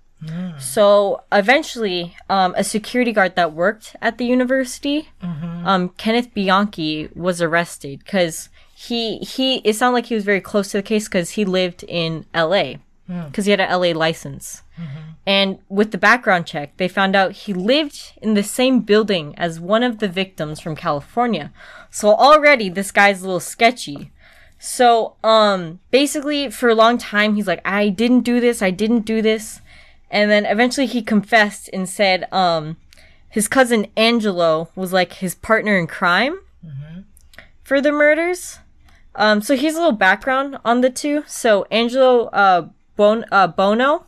[0.59, 7.41] So eventually, um, a security guard that worked at the university, um, Kenneth Bianchi, was
[7.41, 8.49] arrested because
[8.81, 9.57] he he.
[9.65, 12.79] It sounded like he was very close to the case because he lived in L.A.
[13.27, 14.63] because he had a LA license.
[15.27, 19.59] And with the background check, they found out he lived in the same building as
[19.59, 21.53] one of the victims from California.
[21.91, 24.13] So already this guy's a little sketchy.
[24.61, 29.05] So um basically for a long time he's like I didn't do this, I didn't
[29.07, 29.61] do this.
[30.11, 32.77] And then eventually he confessed and said um
[33.29, 36.39] his cousin Angelo was like his partner in crime
[37.65, 38.61] for the murders.
[39.19, 41.25] Um, so here's a little background on the two.
[41.27, 44.07] So Angelo uh, bon- uh, Buono,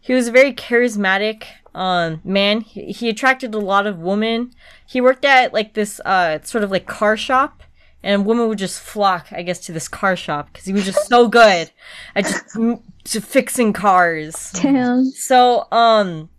[0.00, 1.44] he was a very charismatic
[1.74, 2.62] um, man.
[2.62, 4.52] He, he attracted a lot of women.
[4.86, 7.62] He worked at like this uh, sort of like car shop,
[8.02, 11.06] and women would just flock, I guess, to this car shop because he was just
[11.08, 11.70] so good
[12.16, 14.50] at just m- fixing cars.
[14.54, 15.04] Damn.
[15.10, 16.30] So, um,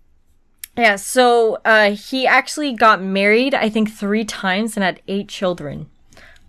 [0.75, 5.89] yeah, so, uh, he actually got married, I think, three times and had eight children.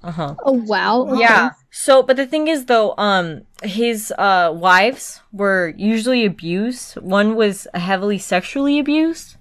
[0.02, 1.02] Oh wow.
[1.08, 1.20] Okay.
[1.20, 1.50] Yeah.
[1.70, 6.94] So, but the thing is, though, um, his, uh, wives were usually abused.
[6.94, 9.36] One was heavily sexually abused.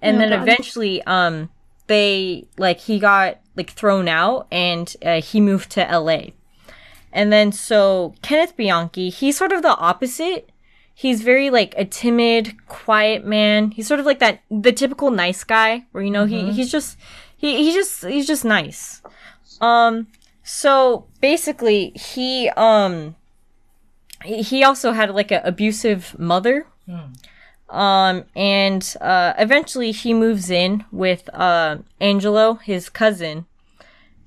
[0.00, 0.42] And Oh, then God.
[0.42, 1.48] eventually, um,
[1.88, 6.32] they, like, he got, like, thrown out and, uh, he moved to LA.
[7.12, 10.50] And then, so, Kenneth Bianchi, he's sort of the opposite.
[10.94, 13.70] He's very, like, a timid, quiet man.
[13.72, 16.96] He's sort of like that, the typical nice guy where, you know, he, he's just,
[17.36, 19.02] he, he just, he's just nice.
[19.64, 20.08] Um,
[20.42, 23.16] so basically, he um,
[24.24, 26.66] he he also had like an abusive mother.
[27.70, 33.46] Um, and uh, eventually he moves in with uh Angelo, his cousin.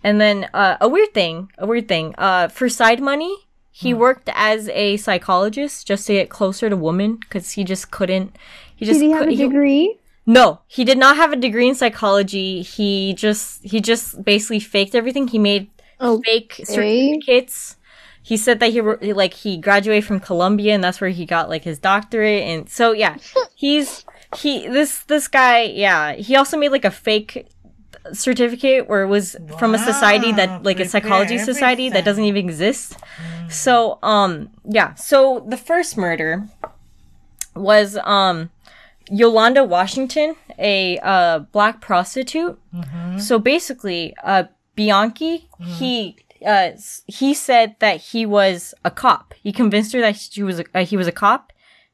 [0.04, 2.16] And then uh, a weird thing, a weird thing.
[2.18, 3.36] Uh, for side money,
[3.72, 8.36] he worked as a psychologist just to get closer to women because he just couldn't.
[8.76, 10.00] He just Did he have a degree?
[10.28, 12.62] No, he did not have a degree in psychology.
[12.62, 15.28] He just he just basically faked everything.
[15.30, 15.70] He made
[16.00, 17.76] Oh, fake certificates.
[18.22, 21.50] He said that he were- like he graduated from Columbia and that's where he got
[21.50, 22.44] like his doctorate.
[22.44, 23.18] And so yeah,
[23.56, 24.06] he's
[24.36, 27.48] he this this guy yeah he also made like a fake
[28.14, 32.26] certificate where it was from a society that like a prepare psychology society that doesn't
[32.26, 32.98] even exist.
[33.50, 36.48] So um yeah, so the first murder
[37.56, 38.50] was um
[39.10, 42.60] Yolanda Washington, a uh, black prostitute.
[43.20, 44.46] So basically, uh,
[44.76, 46.72] Bianchi, he uh,
[47.08, 49.34] he said that he was a cop.
[49.42, 51.52] He convinced her that she was a, uh, he was a cop,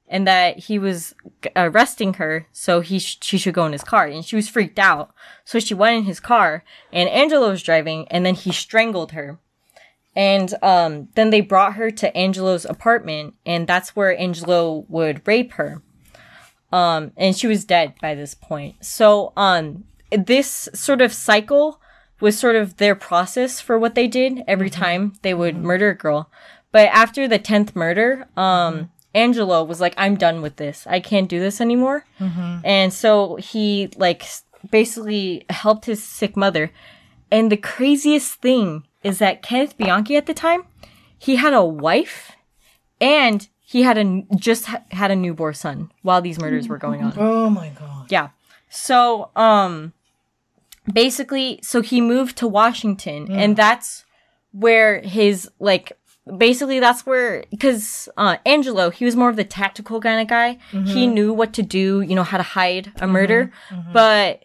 [0.08, 1.14] and that he was
[1.56, 4.06] arresting her, so he sh- she should go in his car.
[4.06, 5.14] And she was freaked out,
[5.46, 9.40] so she went in his car, and Angelo was driving, and then he strangled her.
[10.16, 15.54] And um, then they brought her to Angelo's apartment, and that's where Angelo would rape
[15.54, 15.82] her.
[16.74, 18.84] Um, and she was dead by this point.
[18.84, 21.80] So um, this sort of cycle
[22.20, 25.96] was sort of their process for what they did every time they would murder a
[25.96, 26.32] girl.
[26.72, 30.88] But after the tenth murder, um, Angelo was like, "I'm done with this.
[30.88, 32.06] I can't do this anymore."
[32.64, 34.24] And so he like
[34.72, 36.72] basically helped his sick mother.
[37.30, 40.64] And the craziest thing is that Kenneth Bianchi at the time,
[41.20, 42.32] he had a wife,
[43.00, 44.06] and he had a
[44.50, 47.14] just ha- had a newborn son while these murders were going on.
[47.18, 48.12] Oh my god.
[48.16, 48.30] Yeah.
[48.70, 49.94] So, um,
[50.92, 54.06] basically, so he moved to Washington, and that's
[54.52, 55.92] where his like
[56.38, 60.58] basically that's where because uh, Angelo he was more of the tactical kind of guy.
[60.86, 63.52] He knew what to do, you know, how to hide a murder,
[63.92, 64.44] but.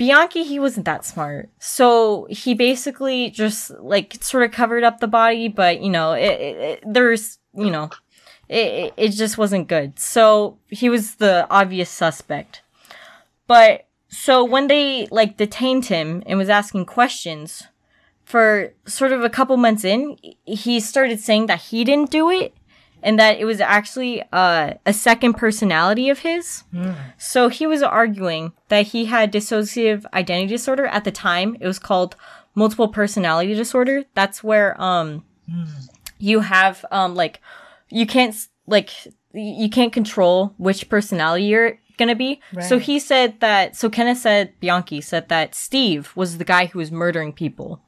[0.00, 1.50] Bianchi, he wasn't that smart.
[1.58, 6.40] So he basically just like sort of covered up the body, but you know, it,
[6.48, 7.90] it, it- there's, you know,
[8.58, 9.98] it, it- just wasn't good.
[9.98, 12.62] So he was the obvious suspect.
[13.46, 17.64] But so when they like detained him and was asking questions
[18.24, 22.54] for sort of a couple months in, he started saying that he didn't do it
[23.02, 26.64] and that it was actually uh, a second personality of his.
[27.18, 31.56] So he was arguing that he had dissociative identity disorder at the time.
[31.60, 32.14] It was called
[32.54, 34.04] multiple personality disorder.
[34.14, 35.24] That's where um
[36.18, 37.40] you have um like
[37.90, 38.34] you can't
[38.66, 38.90] like
[39.32, 42.40] you can't control which personality you're gonna be.
[42.62, 43.76] So he said that.
[43.76, 47.82] So Kenneth said Bianchi said that Steve was the guy who was murdering people,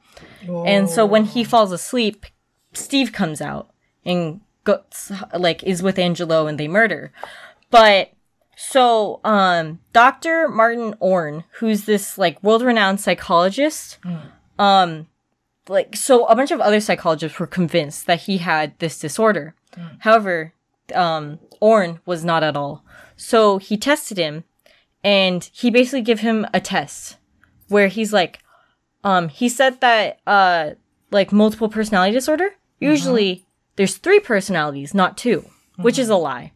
[0.66, 2.26] and so when he falls asleep,
[2.74, 3.70] Steve comes out
[4.04, 7.12] and goes like is with Angelo and they murder.
[7.70, 8.12] But
[8.56, 10.48] so um Dr.
[10.48, 13.98] Martin Orne, who's this like world-renowned psychologist,
[14.58, 15.06] um
[15.68, 19.54] like so a bunch of other psychologists were convinced that he had this disorder.
[20.00, 20.54] However,
[20.94, 22.84] um Orne was not at all.
[23.16, 24.44] So he tested him
[25.04, 27.16] and he basically gave him a test
[27.68, 28.40] where he's like
[29.04, 30.70] um he said that uh
[31.10, 32.50] like multiple personality disorder.
[32.80, 33.46] Usually
[33.76, 35.44] there's three personalities not 2
[35.76, 36.52] which is a lie.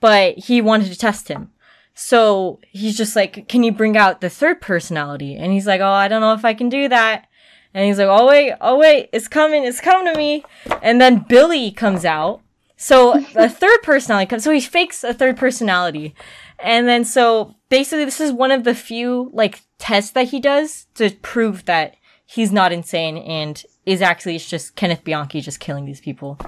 [0.00, 1.50] But he wanted to test him.
[1.94, 5.36] So he's just like can you bring out the third personality?
[5.36, 7.26] And he's like oh i don't know if i can do that.
[7.74, 10.44] And he's like oh wait oh wait it's coming it's coming to me.
[10.82, 12.41] And then billy comes out
[12.82, 14.42] so a third personality comes.
[14.42, 16.14] So he fakes a third personality,
[16.58, 20.86] and then so basically this is one of the few like tests that he does
[20.94, 21.94] to prove that
[22.26, 26.38] he's not insane and is actually it's just Kenneth Bianchi just killing these people,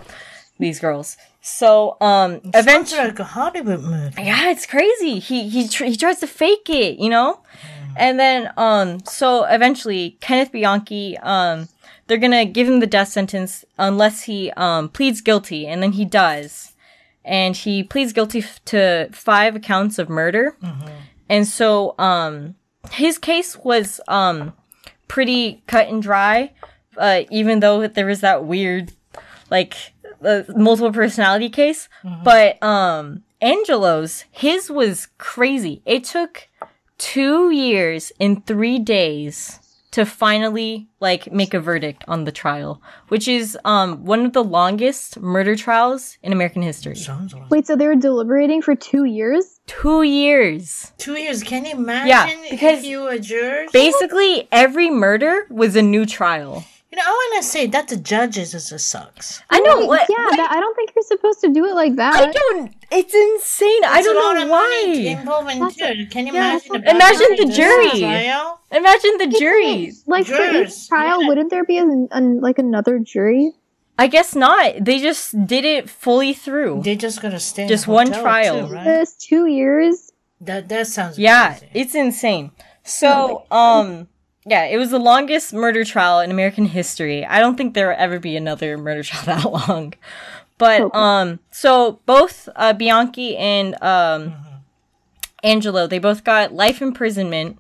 [0.59, 1.17] these girls.
[1.41, 3.05] So um Sounds eventually.
[3.05, 4.23] like a Hollywood movie.
[4.23, 5.21] Yeah, it's crazy.
[5.21, 7.41] He he tr- he tries to fake it, you know,
[7.97, 11.69] and then um so eventually Kenneth Bianchi um
[12.07, 16.05] they're gonna give him the death sentence unless he um pleads guilty, and then he
[16.05, 16.73] does,
[17.25, 20.57] and he pleads guilty f- to five accounts of murder,
[21.29, 22.55] and so um
[22.93, 24.53] his case was um
[25.09, 26.53] pretty cut and dry,
[26.97, 28.93] uh, even though there was that weird
[29.51, 29.75] like
[30.25, 31.89] uh, multiple personality case.
[32.25, 35.83] But um angelo's his was crazy.
[35.87, 36.49] It took
[36.99, 39.61] two years and three days
[39.95, 44.43] to finally like make a verdict on the trial which is um one of the
[44.43, 49.61] longest murder trials in american history Sounds Wait, so they were deliberating for two years?
[49.67, 51.43] two years two years.
[51.43, 53.71] Can you imagine Yeah, because if you were jurors?
[53.73, 56.65] basically every murder was a new trial
[56.95, 59.43] you know, I want to say that the judges is just sucks.
[59.51, 61.97] i know Wait, what Yeah, that, I don't think you're supposed to do it like
[61.97, 62.15] that.
[62.15, 65.91] i don't it's insane i It's a don't lot know of money why involved into
[65.91, 66.11] it.
[66.11, 66.71] Can you Yeah, imagine?
[66.83, 68.03] the Imagine the jury.
[68.71, 69.93] imagine the jury.
[70.07, 71.29] Like for each trial, yeah.
[71.29, 73.53] wouldn't there be an, an, like another jury?
[73.99, 74.85] I guess not.
[74.85, 76.83] They just did it fully through.
[76.83, 77.63] They just gotta stay.
[77.63, 78.69] in Just one trial.
[78.69, 78.85] too, right?
[78.85, 80.13] This two years.
[80.41, 81.19] That that sounds.
[81.19, 81.71] Yeah, crazy.
[81.75, 82.51] it's insane.
[82.83, 84.09] So, um,
[84.47, 87.25] yeah, it was the longest murder trial in American history.
[87.25, 89.95] I don't think there will ever be another murder trial that long.
[90.59, 90.91] But Okay.
[90.99, 94.35] um, so both uh, Bianchi and um,
[95.43, 97.59] Angelo, they both got life imprisonment.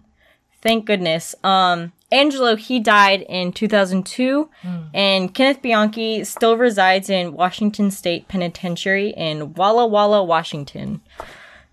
[0.63, 1.35] Thank goodness.
[1.45, 4.49] Um, Angelo, he died in 2002,
[4.95, 11.01] and Kenneth Bianchi still resides in Washington State Penitentiary in Walla Walla, Washington.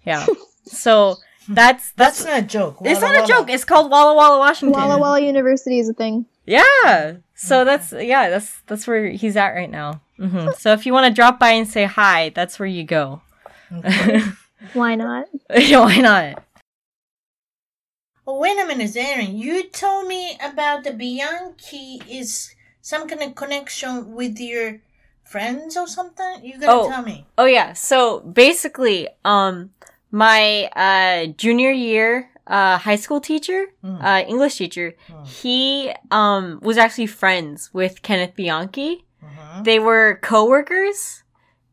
[0.03, 0.25] Yeah.
[0.65, 1.17] so
[1.49, 2.77] that's That's that's not a joke.
[2.81, 3.49] it's Walla not a joke.
[3.49, 4.79] It's called Walla Walla, Washington.
[4.79, 6.25] Walla Walla University is a thing.
[6.45, 7.17] Yeah.
[7.35, 10.01] So that's yeah, that's that's where he's at right now.
[10.17, 13.21] hmm So if you want to drop by and say hi, that's where you go.
[14.73, 15.27] Why not?
[15.49, 16.43] Why not?
[18.27, 19.35] Oh, wait a minute, Aaron.
[19.37, 24.79] You told me about the Bianchi is some kind of connection with your
[25.23, 26.43] friends or something.
[26.45, 26.89] You gotta Oh.
[26.89, 27.25] tell me.
[27.37, 27.73] Oh yeah.
[27.73, 29.71] So basically, um,
[30.11, 34.93] my uh junior year uh high school teacher, uh English teacher,
[35.23, 39.05] he um was actually friends with Kenneth Bianchi.
[39.23, 39.63] Mhm.
[39.63, 41.23] They were coworkers,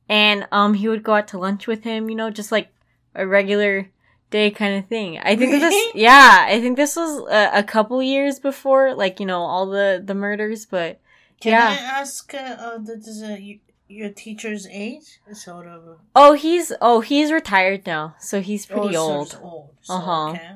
[0.08, 2.08] and um he would go out to lunch with him.
[2.10, 2.68] You know, just like
[3.14, 3.90] a regular
[4.30, 5.18] day kind of thing.
[5.18, 9.26] I think this, yeah, I think this was a, a couple years before, like you
[9.26, 11.00] know, all the the murders, but.
[11.40, 11.68] Can Yeah.
[11.70, 15.20] I ask uh, uh, the, the, y- your teacher's age?
[15.32, 15.98] Sort of.
[16.14, 19.34] Oh, he's oh he's retired now, so he's pretty oh, old.
[19.34, 19.70] of old.
[19.82, 20.28] So, Uh-huh.
[20.30, 20.50] Okay.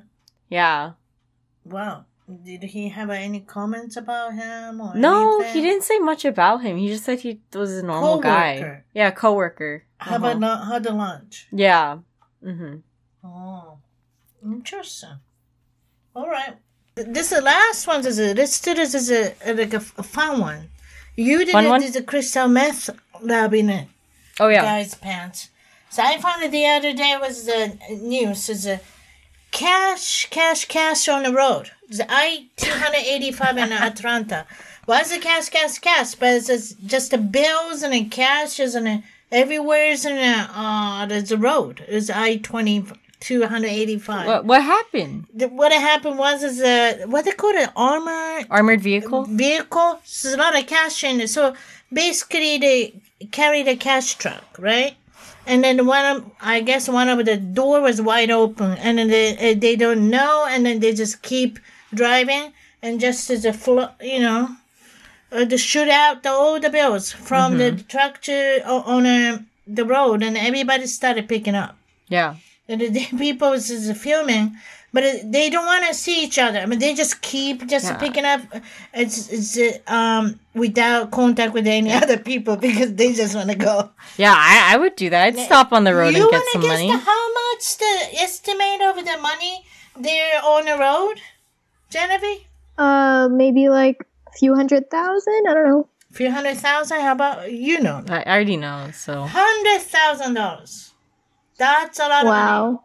[0.48, 0.92] Yeah.
[1.64, 2.04] Wow.
[2.44, 5.54] Did he have any comments about him or No, anything?
[5.54, 6.76] he didn't say much about him.
[6.76, 8.82] He just said he was a normal guy.
[8.94, 9.84] Yeah, coworker.
[9.98, 10.16] How Uh-huh.
[10.30, 11.48] about lu- how the lunch?
[11.52, 11.98] Yeah.
[12.44, 12.76] Mm-hmm.
[13.24, 13.78] Oh,
[14.44, 15.18] interesting.
[16.14, 16.56] All right.
[16.94, 20.68] This the last one is a this is a like a, a fun one.
[21.16, 21.82] You did Fun it one?
[21.82, 22.90] as a crystal meth
[23.22, 23.88] lab in it,
[24.40, 24.62] Oh yeah.
[24.62, 25.48] guy's pants.
[25.90, 28.80] So I found it the other day was the news is a
[29.50, 31.70] cash, cash, cash on the road.
[31.88, 34.46] The I two hundred eighty five in Atlanta.
[34.86, 36.14] Why is it cash, cash, cash?
[36.14, 41.06] But it's just, just the bills and the cashes and the, everywhere's in the uh
[41.06, 41.84] there's a road.
[41.88, 42.84] It's I twenty
[43.20, 44.26] two hundred eighty five.
[44.26, 45.26] What what happened?
[45.34, 49.24] The- what happened was is a what they call it armor Armored vehicle?
[49.24, 50.00] vehicle.
[50.04, 51.28] So there's a lot of cash in it.
[51.28, 51.54] So
[51.92, 52.94] basically, they
[53.30, 54.96] carried a cash truck, right?
[55.46, 59.08] And then one of, I guess one of the door was wide open, and then
[59.08, 61.58] they eh, they don't know, and then they just keep
[61.92, 64.56] driving, and just as a flow, you know,
[65.32, 70.22] uh, to shoot out the, all the bills from the truck to on the road,
[70.22, 71.76] and everybody started picking up.
[72.08, 72.36] Yeah.
[72.68, 74.56] And the the people is filming,
[74.92, 76.58] but it, they don't want to see each other.
[76.60, 77.96] I mean, they just keep just Yeah.
[77.98, 78.40] picking up.
[78.94, 83.56] It's it's uh, um without contact with any other people because they just want to
[83.56, 83.90] go.
[84.16, 85.22] Yeah, I, I would do that.
[85.26, 86.88] I'd stop on the road you and get wanna some guess money.
[86.92, 89.64] The, how much the estimate of the money
[89.98, 91.20] they're on the road,
[91.90, 92.44] Genevieve?
[92.78, 95.46] Uh, maybe like a few hundred thousand.
[95.48, 95.88] I don't know.
[96.12, 97.00] Few hundred thousand.
[97.00, 98.04] How about you know?
[98.08, 100.91] I I already know, so Hundred thousand dollars.
[101.58, 102.40] That's a lot of money.
[102.74, 102.84] Wow.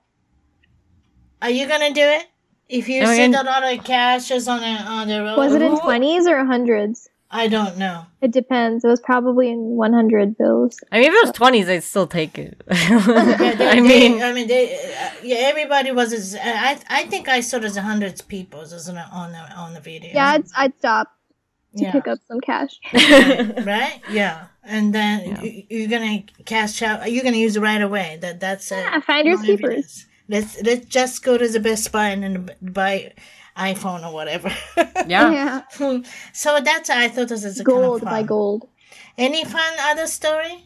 [1.42, 2.26] Are you gonna do it?
[2.70, 5.38] If you I see mean- a lot of cash is on the on the road,
[5.38, 7.10] Was it in twenties or hundreds?
[7.30, 8.06] I don't know.
[8.22, 8.86] It depends.
[8.86, 10.78] It was probably in one hundred bills.
[10.92, 12.62] I mean, if it was twenties, I'd still take it.
[12.72, 16.14] Yeah, they, I they- mean, I mean, they, uh, yeah, everybody was.
[16.14, 19.74] as- I, I think I saw as hundreds of people isn't it, on the on
[19.74, 20.12] the video.
[20.14, 21.17] Yeah, I'd, I'd stop
[21.78, 21.92] to Yeah.
[21.92, 22.80] pick up some cash.
[22.94, 24.02] right.
[24.12, 27.12] Yeah, and then you, you're gonna cash out.
[27.12, 28.18] You're gonna use it right away.
[28.22, 28.78] That that's it.
[28.78, 30.06] Yeah, finders No keepers.
[30.30, 33.14] Let's let's just go to the Best Buy and buy
[33.58, 34.52] iPhone or whatever.
[35.08, 35.64] yeah.
[35.80, 36.02] Yeah.
[36.34, 38.68] so that's I thought this is a Gold kind of by gold.
[39.18, 40.64] Any fun other story?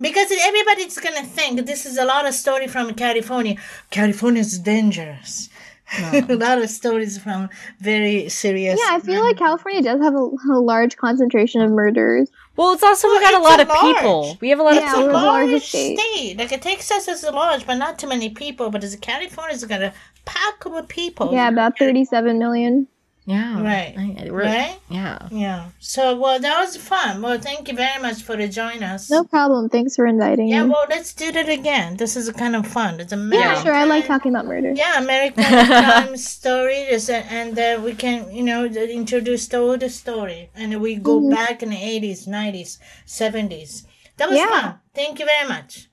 [0.00, 3.56] Because everybody's gonna think this is a lot of story from California.
[3.90, 5.48] California is dangerous.
[6.12, 7.48] a lot of stories from
[7.80, 8.78] very serious.
[8.78, 12.30] Yeah, I feel like California does have a, a large concentration of murders.
[12.56, 13.96] Well, it's also we got a lot a of large.
[13.96, 14.38] people.
[14.40, 15.20] We have a lot Yeah, of we're people.
[15.20, 15.98] the large largest state.
[15.98, 16.36] state.
[16.38, 18.70] Like Texas is large, but not too many people.
[18.70, 19.92] But as California's got a
[20.24, 21.32] pack of people.
[21.32, 22.86] Yeah, about thirty-seven million.
[23.34, 23.60] Yeah.
[23.62, 23.92] Right.
[24.02, 24.76] I- we're- Right?
[24.88, 25.18] Yeah.
[25.30, 25.60] Yeah.
[25.92, 27.20] So well, that was fun.
[27.20, 29.10] Well, thank you very much for joining us.
[29.10, 29.68] No problem.
[29.68, 30.52] Thanks for inviting me.
[30.52, 30.64] Yeah.
[30.64, 30.70] me.
[30.72, 31.98] Well, let's do that again.
[32.02, 33.00] This is kind of fun.
[33.00, 33.62] It's a yeah, American.
[33.64, 33.74] sure.
[33.74, 34.72] I like talking about murder.
[34.72, 40.80] Yeah, American crime stories, and uh, we can, you know, introduce the older story, and
[40.80, 41.30] we go Mhm.
[41.38, 43.84] back in the eighties, nineties, seventies.
[44.16, 44.48] That was Yeah.
[44.62, 44.74] fun.
[44.94, 45.90] Thank you very much.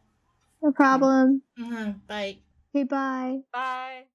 [0.64, 1.42] No problem.
[1.60, 2.38] hmm Bye.
[2.74, 3.40] Okay, bye.
[3.52, 4.06] Bye.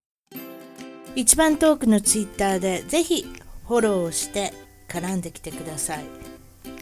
[1.16, 3.26] 一番トークのツイッターでぜひ
[3.66, 4.52] フォローして
[4.88, 6.04] 絡んできてください。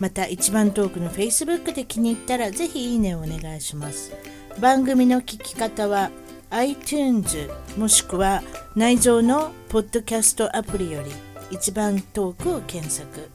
[0.00, 4.12] また一番トークの Facebook で気に入ったらぜひいいねをお願いします。
[4.60, 6.10] 番組の聞き方は
[6.50, 8.42] iTunes もしくは
[8.76, 11.10] 内蔵のポッドキャストアプリより
[11.50, 13.30] 一番トークを検索。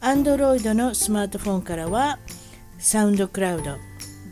[0.00, 2.18] Android のスマートフォンからは
[2.78, 3.76] サウンドクラウド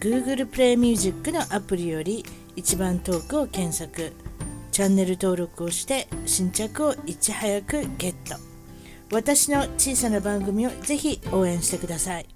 [0.01, 2.25] Google プレイミュージックのアプリより
[2.57, 4.13] 一番トークを検索。
[4.81, 8.37] チャンネル登録をして新着をいち早くゲット。
[9.13, 12.27] 私の小さな番組をぜひ応援してください。